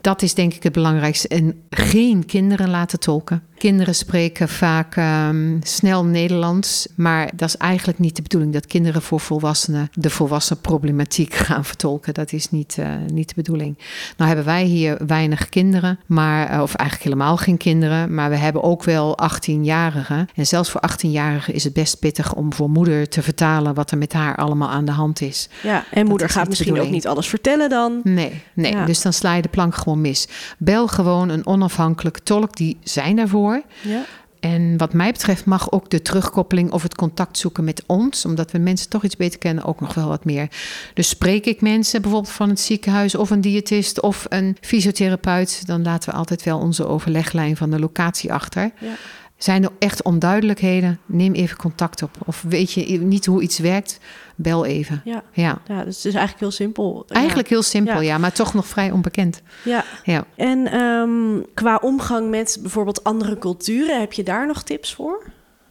Dat 0.00 0.22
is 0.22 0.34
denk 0.34 0.54
ik 0.54 0.62
het 0.62 0.72
belangrijkste. 0.72 1.28
En 1.28 1.62
geen 1.70 2.26
kinderen 2.26 2.70
laten 2.70 3.00
tolken. 3.00 3.42
Kinderen 3.60 3.94
spreken 3.94 4.48
vaak 4.48 4.96
ehm, 4.96 5.56
snel 5.62 6.04
Nederlands. 6.04 6.88
Maar 6.96 7.30
dat 7.34 7.48
is 7.48 7.56
eigenlijk 7.56 7.98
niet 7.98 8.16
de 8.16 8.22
bedoeling 8.22 8.52
dat 8.52 8.66
kinderen 8.66 9.02
voor 9.02 9.20
volwassenen 9.20 9.88
de 9.92 10.10
volwassen 10.10 10.60
problematiek 10.60 11.34
gaan 11.46 11.64
vertolken. 11.64 12.14
Dat 12.14 12.32
is 12.32 12.50
niet, 12.50 12.76
eh, 12.78 12.88
niet 13.12 13.28
de 13.28 13.34
bedoeling. 13.34 13.78
Nou 14.16 14.28
hebben 14.28 14.46
wij 14.46 14.64
hier 14.64 14.98
weinig 15.06 15.48
kinderen, 15.48 15.98
maar, 16.06 16.48
eh, 16.48 16.62
of 16.62 16.74
eigenlijk 16.74 17.10
helemaal 17.10 17.36
geen 17.36 17.56
kinderen. 17.56 18.14
Maar 18.14 18.30
we 18.30 18.36
hebben 18.36 18.62
ook 18.62 18.84
wel 18.84 19.18
18-jarigen. 19.22 20.28
En 20.34 20.46
zelfs 20.46 20.70
voor 20.70 20.80
18-jarigen 20.80 21.54
is 21.54 21.64
het 21.64 21.72
best 21.72 21.98
pittig 21.98 22.34
om 22.34 22.52
voor 22.52 22.70
moeder 22.70 23.08
te 23.08 23.22
vertalen 23.22 23.74
wat 23.74 23.90
er 23.90 23.98
met 23.98 24.12
haar 24.12 24.36
allemaal 24.36 24.70
aan 24.70 24.84
de 24.84 24.92
hand 24.92 25.20
is. 25.20 25.48
Ja, 25.62 25.84
en 25.90 26.06
moeder 26.06 26.28
gaat 26.28 26.48
misschien 26.48 26.80
ook 26.80 26.90
niet 26.90 27.06
alles 27.06 27.28
vertellen 27.28 27.68
dan. 27.68 28.00
Nee, 28.04 28.42
nee. 28.54 28.72
Ja. 28.72 28.84
dus 28.84 29.02
dan 29.02 29.12
sla 29.12 29.34
je 29.34 29.42
de 29.42 29.48
plank 29.48 29.74
gewoon 29.74 29.89
mis. 29.96 30.28
Bel 30.58 30.88
gewoon 30.88 31.28
een 31.28 31.46
onafhankelijke 31.46 32.22
tolk, 32.22 32.56
die 32.56 32.78
zijn 32.82 33.16
daarvoor. 33.16 33.62
Ja. 33.82 34.04
En 34.40 34.76
wat 34.76 34.92
mij 34.92 35.12
betreft 35.12 35.44
mag 35.44 35.72
ook 35.72 35.90
de 35.90 36.02
terugkoppeling 36.02 36.72
of 36.72 36.82
het 36.82 36.94
contact 36.94 37.38
zoeken 37.38 37.64
met 37.64 37.82
ons, 37.86 38.24
omdat 38.24 38.50
we 38.50 38.58
mensen 38.58 38.88
toch 38.88 39.04
iets 39.04 39.16
beter 39.16 39.38
kennen, 39.38 39.64
ook 39.64 39.80
nog 39.80 39.94
wel 39.94 40.08
wat 40.08 40.24
meer. 40.24 40.48
Dus 40.94 41.08
spreek 41.08 41.46
ik 41.46 41.60
mensen 41.60 42.02
bijvoorbeeld 42.02 42.32
van 42.32 42.48
het 42.48 42.60
ziekenhuis 42.60 43.14
of 43.14 43.30
een 43.30 43.40
diëtist 43.40 44.00
of 44.00 44.26
een 44.28 44.56
fysiotherapeut, 44.60 45.66
dan 45.66 45.82
laten 45.82 46.10
we 46.10 46.16
altijd 46.16 46.42
wel 46.42 46.58
onze 46.58 46.86
overleglijn 46.86 47.56
van 47.56 47.70
de 47.70 47.78
locatie 47.78 48.32
achter. 48.32 48.70
Ja. 48.80 48.94
Zijn 49.36 49.64
er 49.64 49.70
echt 49.78 50.02
onduidelijkheden? 50.02 51.00
Neem 51.06 51.32
even 51.32 51.56
contact 51.56 52.02
op. 52.02 52.16
Of 52.26 52.44
weet 52.48 52.72
je 52.72 53.00
niet 53.00 53.26
hoe 53.26 53.42
iets 53.42 53.58
werkt? 53.58 53.98
Bel 54.42 54.64
even. 54.64 55.00
Ja. 55.04 55.22
Ja. 55.32 55.58
Ja, 55.66 55.84
dus 55.84 55.96
het 55.96 56.04
is 56.04 56.14
eigenlijk 56.14 56.40
heel 56.40 56.50
simpel. 56.50 57.04
Eigenlijk 57.08 57.48
heel 57.48 57.62
simpel, 57.62 57.94
Ja. 57.94 58.00
ja, 58.00 58.18
maar 58.18 58.32
toch 58.32 58.54
nog 58.54 58.66
vrij 58.66 58.90
onbekend. 58.90 59.42
Ja. 59.64 59.84
Ja. 60.04 60.24
En 60.36 60.66
ehm, 60.66 61.42
qua 61.54 61.76
omgang 61.82 62.30
met 62.30 62.58
bijvoorbeeld 62.60 63.04
andere 63.04 63.38
culturen, 63.38 64.00
heb 64.00 64.12
je 64.12 64.22
daar 64.22 64.46
nog 64.46 64.62
tips 64.62 64.94
voor? 64.94 65.22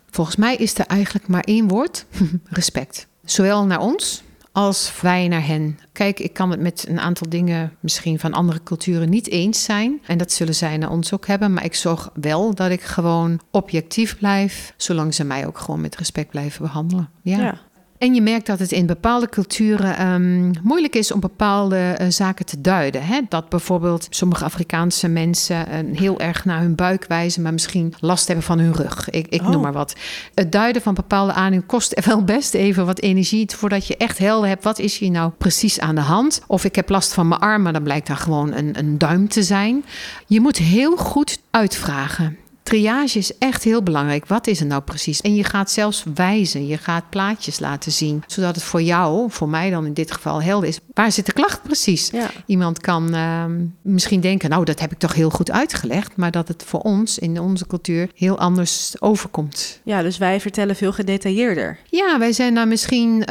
Volgens 0.10 0.36
mij 0.36 0.55
is 0.55 0.77
er 0.77 0.86
eigenlijk 0.86 1.27
maar 1.27 1.43
één 1.43 1.67
woord: 1.67 2.05
respect. 2.49 3.08
Zowel 3.23 3.65
naar 3.65 3.79
ons 3.79 4.23
als 4.51 4.93
wij 5.01 5.27
naar 5.27 5.45
hen. 5.45 5.79
Kijk, 5.91 6.19
ik 6.19 6.34
kan 6.34 6.51
het 6.51 6.60
met 6.60 6.86
een 6.88 6.99
aantal 6.99 7.29
dingen 7.29 7.75
misschien 7.79 8.19
van 8.19 8.34
andere 8.34 8.63
culturen 8.63 9.10
niet 9.10 9.29
eens 9.29 9.63
zijn. 9.63 10.01
En 10.05 10.17
dat 10.17 10.32
zullen 10.32 10.55
zij 10.55 10.77
naar 10.77 10.89
ons 10.89 11.13
ook 11.13 11.27
hebben. 11.27 11.53
Maar 11.53 11.63
ik 11.63 11.75
zorg 11.75 12.10
wel 12.13 12.55
dat 12.55 12.71
ik 12.71 12.82
gewoon 12.82 13.39
objectief 13.51 14.17
blijf, 14.17 14.73
zolang 14.77 15.13
ze 15.13 15.23
mij 15.23 15.47
ook 15.47 15.58
gewoon 15.58 15.82
met 15.82 15.95
respect 15.95 16.29
blijven 16.29 16.62
behandelen. 16.62 17.10
Ja. 17.21 17.58
En 17.99 18.13
je 18.13 18.21
merkt 18.21 18.45
dat 18.45 18.59
het 18.59 18.71
in 18.71 18.85
bepaalde 18.85 19.29
culturen 19.29 19.97
ehm, 19.97 20.51
moeilijk 20.63 20.95
is 20.95 21.12
om 21.12 21.19
bepaalde 21.19 21.77
eh, 21.77 22.07
zaken 22.09 22.45
te 22.45 22.62
duiden. 22.62 23.03
Hè? 23.05 23.19
Dat 23.29 23.49
bijvoorbeeld 23.49 24.07
sommige 24.09 24.43
Afrikaanse 24.43 25.07
mensen 25.07 25.67
uh, 25.67 25.97
heel 25.97 26.19
erg 26.19 26.45
naar 26.45 26.62
hun 26.62 26.75
buik 26.75 27.05
wijzen, 27.07 27.41
maar 27.41 27.51
misschien 27.51 27.93
last 27.99 28.27
hebben 28.27 28.45
van 28.45 28.59
hun 28.59 28.73
rug. 28.73 29.09
Ik, 29.09 29.27
ik 29.27 29.41
noem 29.41 29.55
oh. 29.55 29.62
maar 29.62 29.73
wat. 29.73 29.95
Het 30.33 30.51
duiden 30.51 30.81
van 30.81 30.93
bepaalde 30.93 31.31
aandoeningen 31.31 31.65
kost 31.65 32.05
wel 32.05 32.23
best 32.23 32.53
even 32.53 32.85
wat 32.85 32.99
energie 32.99 33.49
voordat 33.55 33.88
je 33.88 33.97
echt 33.97 34.17
helder 34.17 34.49
hebt 34.49 34.63
wat 34.63 34.79
is 34.79 34.97
hier 34.97 35.12
nou 35.12 35.31
precies 35.38 35.79
aan 35.79 35.95
de 35.95 36.01
hand. 36.01 36.41
Of 36.47 36.63
ik 36.63 36.75
heb 36.75 36.89
last 36.89 37.13
van 37.13 37.27
mijn 37.27 37.41
arm, 37.41 37.62
maar 37.62 37.73
dan 37.73 37.83
blijkt 37.83 38.07
daar 38.07 38.17
gewoon 38.17 38.53
een, 38.53 38.79
een 38.79 38.97
duim 38.97 39.27
te 39.27 39.43
zijn. 39.43 39.85
Je 40.27 40.41
moet 40.41 40.57
heel 40.57 40.97
goed 40.97 41.39
uitvragen 41.51 42.38
triage 42.63 43.17
is 43.17 43.38
echt 43.38 43.63
heel 43.63 43.84
belangrijk. 43.84 44.28
Wat 44.28 44.48
is 44.48 44.60
er 44.60 44.65
nou 44.65 44.82
precies? 44.82 45.22
En 45.22 45.36
je 45.36 45.43
gaat 45.43 45.72
zelfs 45.72 46.04
wijzen, 46.13 46.67
je 46.67 46.78
gaat 46.78 47.10
plaatjes 47.10 47.60
laten 47.60 47.91
zien, 47.91 48.24
zodat 48.28 48.56
het 48.56 48.63
voor 48.63 48.82
jou, 48.82 49.32
voor 49.32 49.50
mij 49.50 49.69
dan 49.69 49.86
in 49.86 49.93
dit 49.93 50.12
geval 50.12 50.41
helder 50.41 50.69
is. 50.69 50.80
Waar 50.99 51.12
zit 51.12 51.25
de 51.25 51.33
klacht 51.33 51.63
precies? 51.63 52.12
Iemand 52.45 52.79
kan 52.79 53.13
ehm, 53.13 53.65
misschien 53.81 54.19
denken, 54.19 54.49
nou 54.49 54.65
dat 54.65 54.79
heb 54.79 54.91
ik 54.91 54.97
toch 54.97 55.13
heel 55.13 55.29
goed 55.29 55.51
uitgelegd, 55.51 56.15
maar 56.15 56.31
dat 56.31 56.47
het 56.47 56.63
voor 56.67 56.79
ons 56.79 57.19
in 57.19 57.39
onze 57.39 57.67
cultuur 57.67 58.09
heel 58.15 58.39
anders 58.39 58.95
overkomt. 59.01 59.79
Ja, 59.83 60.01
dus 60.01 60.17
wij 60.17 60.39
vertellen 60.39 60.75
veel 60.75 60.91
gedetailleerder. 60.91 61.77
Ja, 61.89 62.19
wij 62.19 62.31
zijn 62.31 62.53
daar 62.55 62.67
misschien, 62.67 63.12
uh, 63.19 63.25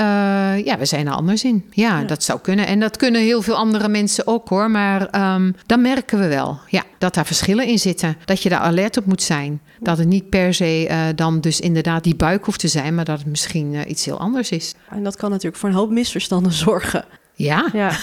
ja, 0.64 0.76
wij 0.76 0.86
zijn 0.86 1.06
er 1.06 1.12
anders 1.12 1.44
in. 1.44 1.64
Ja, 1.70 2.04
dat 2.04 2.22
zou 2.22 2.40
kunnen. 2.40 2.66
En 2.66 2.80
dat 2.80 2.96
kunnen 2.96 3.20
heel 3.20 3.42
veel 3.42 3.56
andere 3.56 3.88
mensen 3.88 4.26
ook 4.26 4.48
hoor, 4.48 4.70
maar 4.70 5.34
um, 5.34 5.54
dan 5.66 5.80
merken 5.80 6.18
we 6.18 6.28
wel, 6.28 6.58
ja, 6.66 6.82
dat 6.98 7.14
daar 7.14 7.26
verschillen 7.26 7.66
in 7.66 7.78
zitten. 7.78 8.16
Dat 8.24 8.42
je 8.42 8.48
daar 8.48 8.60
alert 8.60 8.96
op 8.96 9.06
moet 9.06 9.22
zijn. 9.22 9.60
Dat 9.80 9.98
het 9.98 10.08
niet 10.08 10.28
per 10.28 10.54
se 10.54 10.86
uh, 10.90 11.00
dan 11.14 11.40
dus 11.40 11.60
inderdaad 11.60 12.04
die 12.04 12.16
buik 12.16 12.44
hoeft 12.44 12.60
te 12.60 12.68
zijn, 12.68 12.94
maar 12.94 13.04
dat 13.04 13.18
het 13.18 13.26
misschien 13.26 13.72
uh, 13.72 13.80
iets 13.86 14.04
heel 14.04 14.18
anders 14.18 14.50
is. 14.50 14.74
En 14.90 15.02
dat 15.02 15.16
kan 15.16 15.30
natuurlijk 15.30 15.56
voor 15.56 15.68
een 15.68 15.74
hoop 15.74 15.90
misverstanden 15.90 16.52
zorgen. 16.66 17.04
Ja. 17.38 17.68
ja. 17.72 17.90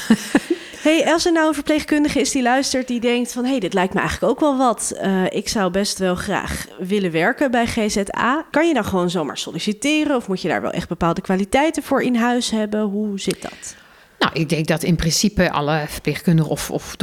Hey, 0.85 1.13
als 1.13 1.25
er 1.25 1.31
nou 1.31 1.47
een 1.47 1.53
verpleegkundige 1.53 2.19
is 2.19 2.31
die 2.31 2.41
luistert, 2.41 2.87
die 2.87 2.99
denkt 2.99 3.31
van... 3.31 3.43
hé, 3.43 3.49
hey, 3.49 3.59
dit 3.59 3.73
lijkt 3.73 3.93
me 3.93 3.99
eigenlijk 3.99 4.31
ook 4.31 4.39
wel 4.39 4.57
wat. 4.57 4.93
Uh, 5.01 5.23
ik 5.29 5.49
zou 5.49 5.71
best 5.71 5.99
wel 5.99 6.15
graag 6.15 6.67
willen 6.79 7.11
werken 7.11 7.51
bij 7.51 7.67
GZA. 7.67 8.45
Kan 8.51 8.67
je 8.67 8.73
dan 8.73 8.85
gewoon 8.85 9.09
zomaar 9.09 9.37
solliciteren? 9.37 10.15
Of 10.15 10.27
moet 10.27 10.41
je 10.41 10.47
daar 10.47 10.61
wel 10.61 10.71
echt 10.71 10.87
bepaalde 10.87 11.21
kwaliteiten 11.21 11.83
voor 11.83 12.01
in 12.01 12.15
huis 12.15 12.51
hebben? 12.51 12.81
Hoe 12.81 13.19
zit 13.19 13.41
dat? 13.41 13.75
Nou, 14.19 14.33
ik 14.33 14.49
denk 14.49 14.67
dat 14.67 14.83
in 14.83 14.95
principe 14.95 15.51
alle 15.51 15.83
verpleegkundigen 15.87 16.51
of, 16.51 16.71
of 16.71 16.95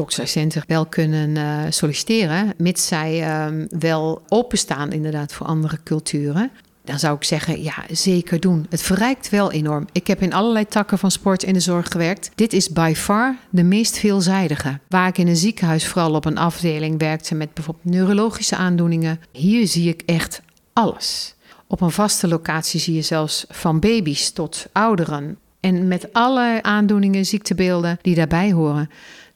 wel 0.67 0.87
kunnen 0.87 1.37
uh, 1.37 1.59
solliciteren, 1.69 2.55
mits 2.57 2.87
zij 2.87 3.45
um, 3.47 3.67
wel 3.79 4.23
openstaan 4.29 4.93
inderdaad 4.93 5.33
voor 5.33 5.47
andere 5.47 5.79
culturen. 5.85 6.51
Dan 6.85 6.99
zou 6.99 7.17
ik 7.17 7.25
zeggen, 7.25 7.63
ja, 7.63 7.75
zeker 7.91 8.41
doen. 8.41 8.67
Het 8.71 8.83
verrijkt 8.83 9.29
wel 9.29 9.53
enorm. 9.53 9.87
Ik 9.93 10.07
heb 10.07 10.23
in 10.23 10.33
allerlei 10.33 10.67
takken 10.67 10.99
van 10.99 11.11
sport 11.11 11.43
in 11.43 11.53
de 11.53 11.61
zorg 11.61 11.89
gewerkt. 11.89 12.31
Dit 12.35 12.53
is 12.53 12.69
by 12.69 12.93
far 12.97 13.37
de 13.51 13.63
meest 13.63 13.99
veelzijdige. 13.99 14.79
Waar 14.89 15.09
ik 15.09 15.19
in 15.19 15.29
een 15.29 15.37
ziekenhuis 15.37 15.87
vooral 15.87 16.15
op 16.15 16.25
een 16.25 16.39
afdeling 16.39 16.99
werkte 16.99 17.35
met 17.35 17.55
bijvoorbeeld 17.55 17.95
neurologische 17.95 18.57
aandoeningen. 18.57 19.21
Hier 19.33 19.67
zie 19.67 19.89
ik 19.89 20.03
echt 20.07 20.43
alles. 20.73 21.35
Op 21.67 21.81
een 21.81 21.91
vaste 21.91 22.29
locatie 22.29 22.81
zie 22.81 22.95
je 22.95 23.03
zelfs 23.03 23.45
van 23.49 23.81
baby's 23.81 24.31
tot 24.31 24.67
ouderen. 24.73 25.39
En 25.61 25.89
met 25.89 26.13
alle 26.13 26.59
aandoeningen, 26.63 27.27
ziektebeelden 27.27 27.99
die 28.03 28.15
daarbij 28.15 28.53
horen. 28.53 28.91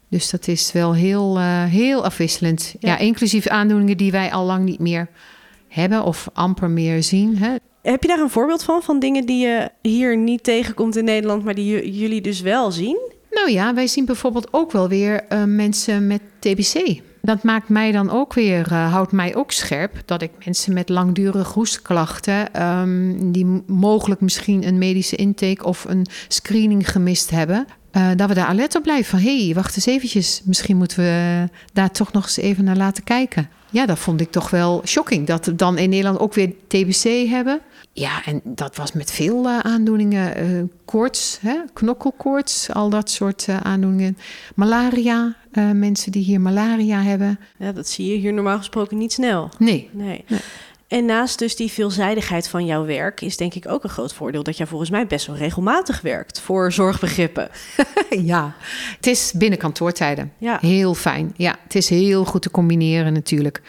Dus 0.08 0.30
dat 0.30 0.48
is 0.48 0.72
wel 0.72 0.94
heel, 0.94 1.38
uh, 1.38 1.64
heel 1.64 2.04
afwisselend. 2.04 2.74
Ja. 2.80 2.98
inclusief 2.98 3.46
aandoeningen 3.46 3.96
die 3.96 4.10
wij 4.10 4.32
al 4.32 4.44
lang 4.44 4.64
niet 4.64 4.78
meer 4.78 5.08
hebben 5.76 6.02
of 6.02 6.28
amper 6.32 6.70
meer 6.70 7.02
zien. 7.02 7.36
Hè? 7.36 7.54
Heb 7.82 8.02
je 8.02 8.08
daar 8.08 8.18
een 8.18 8.30
voorbeeld 8.30 8.62
van, 8.62 8.82
van 8.82 8.98
dingen 8.98 9.26
die 9.26 9.46
je 9.46 9.70
hier 9.82 10.16
niet 10.16 10.44
tegenkomt 10.44 10.96
in 10.96 11.04
Nederland, 11.04 11.44
maar 11.44 11.54
die 11.54 11.92
jullie 11.98 12.20
dus 12.20 12.40
wel 12.40 12.72
zien? 12.72 13.14
Nou 13.30 13.50
ja, 13.50 13.74
wij 13.74 13.86
zien 13.86 14.04
bijvoorbeeld 14.04 14.48
ook 14.50 14.72
wel 14.72 14.88
weer 14.88 15.24
uh, 15.28 15.44
mensen 15.44 16.06
met 16.06 16.20
TBC. 16.38 17.00
Dat 17.22 17.42
maakt 17.42 17.68
mij 17.68 17.92
dan 17.92 18.10
ook 18.10 18.34
weer, 18.34 18.72
uh, 18.72 18.92
houdt 18.92 19.12
mij 19.12 19.34
ook 19.34 19.52
scherp 19.52 20.02
dat 20.04 20.22
ik 20.22 20.30
mensen 20.44 20.72
met 20.72 20.88
langdurige 20.88 21.52
hoestklachten, 21.52 22.62
um, 22.62 23.32
die 23.32 23.62
mogelijk 23.66 24.20
misschien 24.20 24.66
een 24.66 24.78
medische 24.78 25.16
intake 25.16 25.64
of 25.64 25.84
een 25.84 26.06
screening 26.28 26.90
gemist 26.90 27.30
hebben, 27.30 27.66
uh, 27.96 28.08
dat 28.16 28.28
we 28.28 28.34
daar 28.34 28.46
alert 28.46 28.74
op 28.74 28.82
blijven 28.82 29.10
van 29.10 29.18
hé, 29.18 29.44
hey, 29.44 29.54
wacht 29.54 29.76
eens 29.76 29.86
eventjes, 29.86 30.42
misschien 30.44 30.76
moeten 30.76 30.98
we 30.98 31.48
daar 31.72 31.90
toch 31.90 32.12
nog 32.12 32.24
eens 32.24 32.36
even 32.36 32.64
naar 32.64 32.76
laten 32.76 33.04
kijken. 33.04 33.48
Ja, 33.70 33.86
dat 33.86 33.98
vond 33.98 34.20
ik 34.20 34.30
toch 34.30 34.50
wel 34.50 34.82
shocking. 34.84 35.26
Dat 35.26 35.46
we 35.46 35.54
dan 35.54 35.78
in 35.78 35.88
Nederland 35.88 36.18
ook 36.18 36.34
weer 36.34 36.52
TBC 36.66 37.28
hebben. 37.28 37.60
Ja, 37.92 38.24
en 38.24 38.40
dat 38.44 38.76
was 38.76 38.92
met 38.92 39.10
veel 39.10 39.44
uh, 39.44 39.58
aandoeningen. 39.58 40.50
Uh, 40.50 40.62
koorts, 40.84 41.38
hè? 41.40 41.56
knokkelkoorts, 41.72 42.72
al 42.72 42.90
dat 42.90 43.10
soort 43.10 43.46
aandoeningen. 43.62 44.18
Malaria, 44.54 45.36
mensen 45.74 46.12
die 46.12 46.24
hier 46.24 46.40
malaria 46.40 47.02
hebben. 47.02 47.38
Ja, 47.58 47.72
dat 47.72 47.88
zie 47.88 48.10
je 48.10 48.16
hier 48.16 48.32
normaal 48.32 48.58
gesproken 48.58 48.98
niet 48.98 49.12
snel. 49.12 49.48
Nee. 49.58 49.90
nee. 49.92 50.24
nee. 50.28 50.40
En 50.88 51.04
naast 51.04 51.38
dus 51.38 51.56
die 51.56 51.70
veelzijdigheid 51.70 52.48
van 52.48 52.66
jouw 52.66 52.84
werk 52.84 53.20
is 53.20 53.36
denk 53.36 53.54
ik 53.54 53.68
ook 53.68 53.84
een 53.84 53.90
groot 53.90 54.14
voordeel 54.14 54.42
dat 54.42 54.56
jij 54.56 54.66
volgens 54.66 54.90
mij 54.90 55.06
best 55.06 55.26
wel 55.26 55.36
regelmatig 55.36 56.00
werkt 56.00 56.40
voor 56.40 56.72
zorgbegrippen. 56.72 57.48
ja, 58.32 58.54
het 58.96 59.06
is 59.06 59.32
binnen 59.34 59.58
kantoortijden. 59.58 60.32
Ja. 60.38 60.58
Heel 60.60 60.94
fijn. 60.94 61.32
Ja, 61.36 61.56
het 61.62 61.74
is 61.74 61.88
heel 61.88 62.24
goed 62.24 62.42
te 62.42 62.50
combineren 62.50 63.12
natuurlijk. 63.12 63.62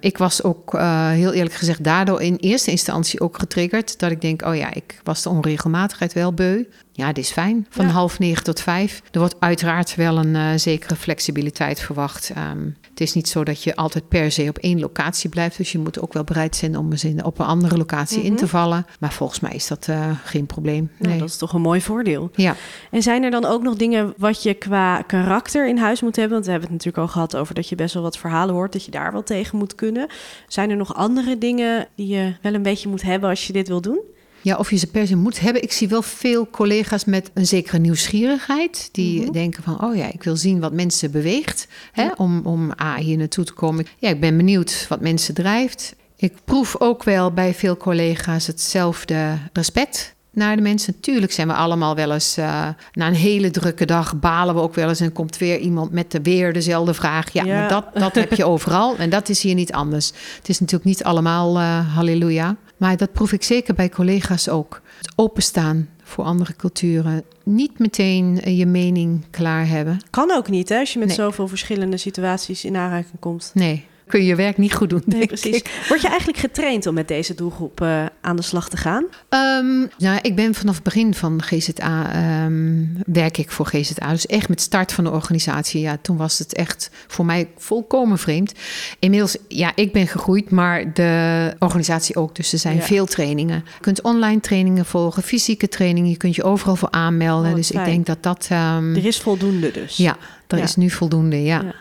Ik 0.00 0.18
was 0.18 0.42
ook 0.42 0.74
uh, 0.74 1.08
heel 1.08 1.32
eerlijk 1.32 1.54
gezegd 1.54 1.84
daardoor 1.84 2.22
in 2.22 2.36
eerste 2.36 2.70
instantie 2.70 3.20
ook 3.20 3.38
getriggerd 3.38 3.98
dat 3.98 4.10
ik 4.10 4.20
denk, 4.20 4.46
oh 4.46 4.56
ja, 4.56 4.74
ik 4.74 5.00
was 5.02 5.22
de 5.22 5.28
onregelmatigheid 5.28 6.12
wel 6.12 6.32
beu. 6.32 6.64
Ja, 6.92 7.12
dit 7.12 7.24
is 7.24 7.30
fijn. 7.30 7.66
Van 7.70 7.86
half 7.86 8.18
negen 8.18 8.44
tot 8.44 8.60
vijf. 8.60 9.02
Er 9.10 9.18
wordt 9.18 9.36
uiteraard 9.38 9.94
wel 9.94 10.18
een 10.18 10.34
uh, 10.34 10.50
zekere 10.56 10.96
flexibiliteit 10.96 11.80
verwacht. 11.80 12.30
Um, 12.36 12.76
is 13.02 13.14
niet 13.14 13.28
zo 13.28 13.44
dat 13.44 13.62
je 13.62 13.76
altijd 13.76 14.08
per 14.08 14.32
se 14.32 14.48
op 14.48 14.58
één 14.58 14.80
locatie 14.80 15.30
blijft. 15.30 15.56
Dus 15.56 15.72
je 15.72 15.78
moet 15.78 16.00
ook 16.00 16.12
wel 16.12 16.24
bereid 16.24 16.56
zijn 16.56 16.76
om 16.76 16.90
eens 16.90 17.04
in, 17.04 17.24
op 17.24 17.38
een 17.38 17.46
andere 17.46 17.76
locatie 17.76 18.16
mm 18.16 18.22
-hmm. 18.22 18.30
in 18.30 18.36
te 18.36 18.44
mhm. 18.44 18.52
vallen. 18.52 18.86
Maar 19.00 19.12
volgens 19.12 19.40
mij 19.40 19.52
is 19.52 19.66
dat 19.66 19.86
uh, 19.90 20.10
geen 20.24 20.46
probleem. 20.46 20.90
Nee. 20.98 21.08
Nou, 21.08 21.18
dat 21.18 21.28
is 21.28 21.36
toch 21.36 21.52
een 21.52 21.60
mooi 21.60 21.80
voordeel. 21.80 22.30
Ja. 22.34 22.56
En 22.90 23.02
zijn 23.02 23.22
er 23.22 23.30
dan 23.30 23.44
ook 23.44 23.62
nog 23.62 23.76
dingen 23.76 24.14
wat 24.16 24.42
je 24.42 24.54
qua 24.54 25.02
karakter 25.02 25.68
in 25.68 25.78
huis 25.78 26.00
moet 26.00 26.16
hebben? 26.16 26.34
Want 26.34 26.44
we 26.44 26.50
hebben 26.50 26.70
het 26.70 26.78
natuurlijk 26.78 27.08
al 27.08 27.12
gehad 27.12 27.36
over 27.36 27.54
dat 27.54 27.68
je 27.68 27.74
best 27.74 27.94
wel 27.94 28.02
wat 28.02 28.18
verhalen 28.18 28.54
hoort. 28.54 28.72
Dat 28.72 28.84
je 28.84 28.90
daar 28.90 29.12
wel 29.12 29.22
tegen 29.22 29.58
moet 29.58 29.74
kunnen. 29.74 30.06
Zijn 30.48 30.70
er 30.70 30.76
nog 30.76 30.94
andere 30.94 31.38
dingen 31.38 31.88
die 31.94 32.06
je 32.06 32.34
wel 32.42 32.54
een 32.54 32.62
beetje 32.62 32.88
moet 32.88 33.02
hebben 33.02 33.30
als 33.30 33.46
je 33.46 33.52
dit 33.52 33.68
wil 33.68 33.80
doen? 33.80 34.00
Ja, 34.42 34.56
of 34.56 34.70
je 34.70 34.76
ze 34.76 34.86
per 34.86 35.06
se 35.06 35.16
moet 35.16 35.40
hebben. 35.40 35.62
Ik 35.62 35.72
zie 35.72 35.88
wel 35.88 36.02
veel 36.02 36.50
collega's 36.50 37.04
met 37.04 37.30
een 37.34 37.46
zekere 37.46 37.78
nieuwsgierigheid. 37.78 38.88
Die 38.92 39.18
mm 39.18 39.24
-hmm. 39.24 39.32
denken 39.32 39.62
van, 39.62 39.84
oh 39.84 39.96
ja, 39.96 40.12
ik 40.12 40.22
wil 40.22 40.36
zien 40.36 40.60
wat 40.60 40.72
mensen 40.72 41.10
beweegt. 41.10 41.68
Hè, 41.92 42.02
ja. 42.02 42.14
Om, 42.16 42.40
om 42.44 42.72
ah, 42.72 42.94
hier 42.94 43.16
naartoe 43.16 43.44
te 43.44 43.52
komen. 43.52 43.86
Ja, 43.98 44.08
ik 44.08 44.20
ben 44.20 44.36
benieuwd 44.36 44.86
wat 44.88 45.00
mensen 45.00 45.34
drijft. 45.34 45.94
Ik 46.16 46.32
proef 46.44 46.76
ook 46.78 47.02
wel 47.02 47.32
bij 47.32 47.54
veel 47.54 47.76
collega's 47.76 48.46
hetzelfde 48.46 49.38
respect 49.52 50.14
naar 50.32 50.56
de 50.56 50.62
mensen. 50.62 50.92
Natuurlijk 50.96 51.32
zijn 51.32 51.48
we 51.48 51.54
allemaal 51.54 51.94
wel 51.94 52.12
eens 52.12 52.38
uh, 52.38 52.68
na 52.92 53.06
een 53.06 53.14
hele 53.14 53.50
drukke 53.50 53.84
dag 53.84 54.18
balen 54.18 54.54
we 54.54 54.60
ook 54.60 54.74
wel 54.74 54.88
eens 54.88 55.00
en 55.00 55.12
komt 55.12 55.38
weer 55.38 55.58
iemand 55.58 55.92
met 55.92 56.10
de 56.10 56.20
weer 56.22 56.52
dezelfde 56.52 56.94
vraag. 56.94 57.32
Ja, 57.32 57.44
ja. 57.44 57.58
maar 57.58 57.68
dat, 57.68 57.84
dat 57.94 58.14
heb 58.14 58.32
je 58.32 58.44
overal 58.52 58.96
en 58.96 59.10
dat 59.10 59.28
is 59.28 59.42
hier 59.42 59.54
niet 59.54 59.72
anders. 59.72 60.12
Het 60.36 60.48
is 60.48 60.60
natuurlijk 60.60 60.88
niet 60.88 61.04
allemaal 61.04 61.56
uh, 61.56 61.94
halleluja, 61.94 62.56
maar 62.82 62.96
dat 62.96 63.12
proef 63.12 63.32
ik 63.32 63.42
zeker 63.42 63.74
bij 63.74 63.88
collega's 63.88 64.48
ook. 64.48 64.80
Het 64.98 65.12
openstaan 65.16 65.88
voor 66.02 66.24
andere 66.24 66.56
culturen. 66.56 67.22
Niet 67.44 67.78
meteen 67.78 68.40
uh, 68.44 68.58
je 68.58 68.66
mening 68.66 69.24
klaar 69.30 69.68
hebben. 69.68 70.00
Kan 70.10 70.30
ook 70.30 70.48
niet, 70.48 70.68
hè, 70.68 70.78
als 70.78 70.92
je 70.92 70.98
met 70.98 71.08
nee. 71.08 71.16
zoveel 71.16 71.48
verschillende 71.48 71.96
situaties 71.96 72.64
in 72.64 72.76
aanraking 72.76 73.18
komt. 73.20 73.50
Nee, 73.54 73.86
kun 74.12 74.20
je 74.20 74.26
je 74.26 74.34
werk 74.34 74.58
niet 74.58 74.74
goed 74.74 74.90
doen. 74.90 75.02
Nee, 75.06 75.26
precies. 75.26 75.56
Ik. 75.56 75.84
Word 75.88 76.00
je 76.00 76.08
eigenlijk 76.08 76.38
getraind 76.38 76.86
om 76.86 76.94
met 76.94 77.08
deze 77.08 77.34
doelgroep 77.34 77.80
uh, 77.80 78.04
aan 78.20 78.36
de 78.36 78.42
slag 78.42 78.68
te 78.68 78.76
gaan? 78.76 79.04
Um, 79.28 79.90
nou, 79.98 80.18
ik 80.22 80.36
ben 80.36 80.54
vanaf 80.54 80.74
het 80.74 80.84
begin 80.84 81.14
van 81.14 81.42
GZA 81.42 82.44
um, 82.44 82.98
werk 83.06 83.38
ik 83.38 83.50
voor 83.50 83.66
GZA. 83.66 84.10
Dus 84.10 84.26
echt 84.26 84.48
met 84.48 84.60
start 84.60 84.92
van 84.92 85.04
de 85.04 85.10
organisatie. 85.10 85.80
Ja, 85.80 85.98
toen 86.02 86.16
was 86.16 86.38
het 86.38 86.54
echt 86.54 86.90
voor 87.06 87.24
mij 87.24 87.48
volkomen 87.56 88.18
vreemd. 88.18 88.52
Inmiddels, 88.98 89.36
ja, 89.48 89.72
ik 89.74 89.92
ben 89.92 90.06
gegroeid, 90.06 90.50
maar 90.50 90.92
de 90.92 91.54
organisatie 91.58 92.16
ook. 92.16 92.36
Dus 92.36 92.52
er 92.52 92.58
zijn 92.58 92.76
ja. 92.76 92.82
veel 92.82 93.06
trainingen. 93.06 93.56
Je 93.56 93.80
kunt 93.80 94.02
online 94.02 94.40
trainingen 94.40 94.84
volgen, 94.84 95.22
fysieke 95.22 95.68
trainingen. 95.68 96.10
Je 96.10 96.16
kunt 96.16 96.34
je 96.34 96.42
overal 96.42 96.76
voor 96.76 96.90
aanmelden. 96.90 97.50
Oh, 97.50 97.56
dus 97.56 97.68
fijn. 97.68 97.86
ik 97.86 97.92
denk 97.92 98.06
dat 98.06 98.22
dat. 98.22 98.48
Um, 98.52 98.96
er 98.96 99.06
is 99.06 99.20
voldoende 99.20 99.70
dus. 99.70 99.96
Ja, 99.96 100.16
er 100.46 100.58
ja. 100.58 100.64
is 100.64 100.76
nu 100.76 100.90
voldoende. 100.90 101.42
ja. 101.42 101.62
ja. 101.62 101.74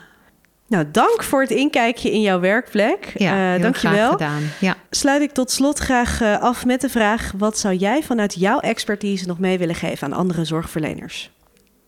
Nou, 0.71 0.85
dank 0.91 1.23
voor 1.23 1.41
het 1.41 1.49
inkijkje 1.49 2.11
in 2.11 2.21
jouw 2.21 2.39
werkplek. 2.39 3.13
Ja, 3.17 3.55
uh, 3.55 3.61
dankjewel. 3.61 4.11
gedaan. 4.11 4.43
Ja. 4.59 4.75
Sluit 4.89 5.21
ik 5.21 5.31
tot 5.31 5.51
slot 5.51 5.79
graag 5.79 6.21
uh, 6.21 6.41
af 6.41 6.65
met 6.65 6.81
de 6.81 6.89
vraag: 6.89 7.33
wat 7.37 7.57
zou 7.57 7.75
jij 7.75 8.03
vanuit 8.03 8.33
jouw 8.33 8.59
expertise 8.59 9.27
nog 9.27 9.39
mee 9.39 9.57
willen 9.57 9.75
geven 9.75 10.07
aan 10.07 10.19
andere 10.19 10.45
zorgverleners? 10.45 11.31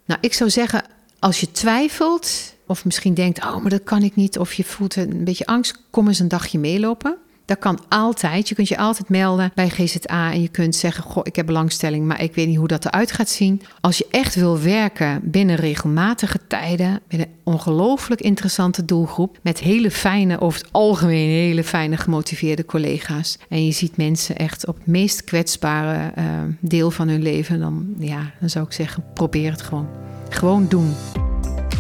Nou, 0.06 0.20
ik 0.22 0.34
zou 0.34 0.50
zeggen, 0.50 0.84
als 1.20 1.40
je 1.40 1.52
twijfelt 1.52 2.56
of 2.68 2.86
misschien 2.86 3.14
denkt: 3.14 3.46
oh, 3.46 3.58
maar 3.58 3.70
dat 3.70 3.84
kan 3.84 4.04
ik 4.04 4.16
niet, 4.16 4.40
of 4.40 4.54
je 4.54 4.64
voelt 4.64 4.96
een 4.96 5.24
beetje 5.24 5.46
angst, 5.46 5.84
kom 5.90 6.08
eens 6.08 6.20
een 6.20 6.28
dagje 6.28 6.60
meelopen. 6.60 7.18
Dat 7.54 7.62
kan 7.62 7.80
altijd. 7.90 8.50
Je 8.50 8.56
kunt 8.56 8.68
je 8.68 8.78
altijd 8.78 9.10
melden 9.10 9.52
bij 9.56 9.70
GZA 9.70 10.32
en 10.32 10.42
je 10.42 10.48
kunt 10.48 10.76
zeggen: 10.76 11.04
Goh, 11.04 11.24
ik 11.26 11.36
heb 11.36 11.46
belangstelling, 11.46 12.06
maar 12.06 12.22
ik 12.22 12.36
weet 12.36 12.48
niet 12.48 12.58
hoe 12.58 12.68
dat 12.68 12.86
eruit 12.86 13.12
gaat 13.12 13.30
zien. 13.30 13.62
Als 13.82 13.98
je 13.98 14.08
echt 14.12 14.36
wil 14.36 14.60
werken 14.60 15.20
binnen 15.24 15.56
regelmatige 15.56 16.40
tijden, 16.48 17.02
met 17.10 17.20
een 17.20 17.28
ongelooflijk 17.44 18.22
interessante 18.22 18.86
doelgroep, 18.86 19.40
met 19.42 19.60
hele 19.60 19.92
fijne, 19.92 20.42
over 20.42 20.62
het 20.62 20.70
algemeen 20.72 21.30
hele 21.30 21.64
fijne, 21.64 21.98
gemotiveerde 21.98 22.66
collega's. 22.66 23.38
En 23.50 23.66
je 23.66 23.72
ziet 23.72 23.98
mensen 23.98 24.36
echt 24.36 24.68
op 24.68 24.76
het 24.76 24.88
meest 24.88 25.24
kwetsbare 25.24 26.12
uh, 26.18 26.24
deel 26.60 26.92
van 26.92 27.08
hun 27.08 27.22
leven, 27.22 27.60
dan, 27.60 27.94
ja, 28.00 28.32
dan 28.40 28.50
zou 28.50 28.66
ik 28.66 28.72
zeggen: 28.72 29.04
probeer 29.14 29.52
het 29.52 29.62
gewoon. 29.62 29.88
Gewoon 30.30 30.68
doen. 30.68 30.94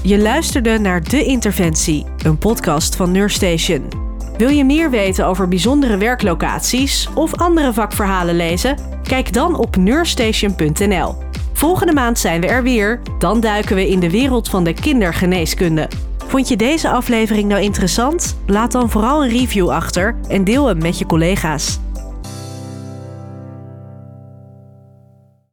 Je 0.03 0.19
luisterde 0.19 0.77
naar 0.77 1.03
De 1.03 1.23
Interventie, 1.23 2.05
een 2.23 2.37
podcast 2.37 2.95
van 2.95 3.11
Nurstation. 3.11 4.12
Wil 4.37 4.49
je 4.49 4.65
meer 4.65 4.89
weten 4.89 5.25
over 5.25 5.47
bijzondere 5.47 5.97
werklocaties 5.97 7.09
of 7.13 7.35
andere 7.35 7.73
vakverhalen 7.73 8.35
lezen? 8.35 8.77
Kijk 9.03 9.33
dan 9.33 9.55
op 9.55 9.75
nurstation.nl. 9.75 11.15
Volgende 11.53 11.93
maand 11.93 12.19
zijn 12.19 12.41
we 12.41 12.47
er 12.47 12.63
weer. 12.63 13.01
Dan 13.19 13.39
duiken 13.39 13.75
we 13.75 13.89
in 13.89 13.99
de 13.99 14.09
wereld 14.09 14.49
van 14.49 14.63
de 14.63 14.73
kindergeneeskunde. 14.73 15.89
Vond 16.27 16.47
je 16.47 16.55
deze 16.55 16.89
aflevering 16.89 17.47
nou 17.47 17.61
interessant? 17.61 18.37
Laat 18.45 18.71
dan 18.71 18.89
vooral 18.89 19.23
een 19.23 19.29
review 19.29 19.69
achter 19.69 20.15
en 20.27 20.43
deel 20.43 20.67
hem 20.67 20.77
met 20.77 20.97
je 20.97 21.05
collega's. 21.05 21.79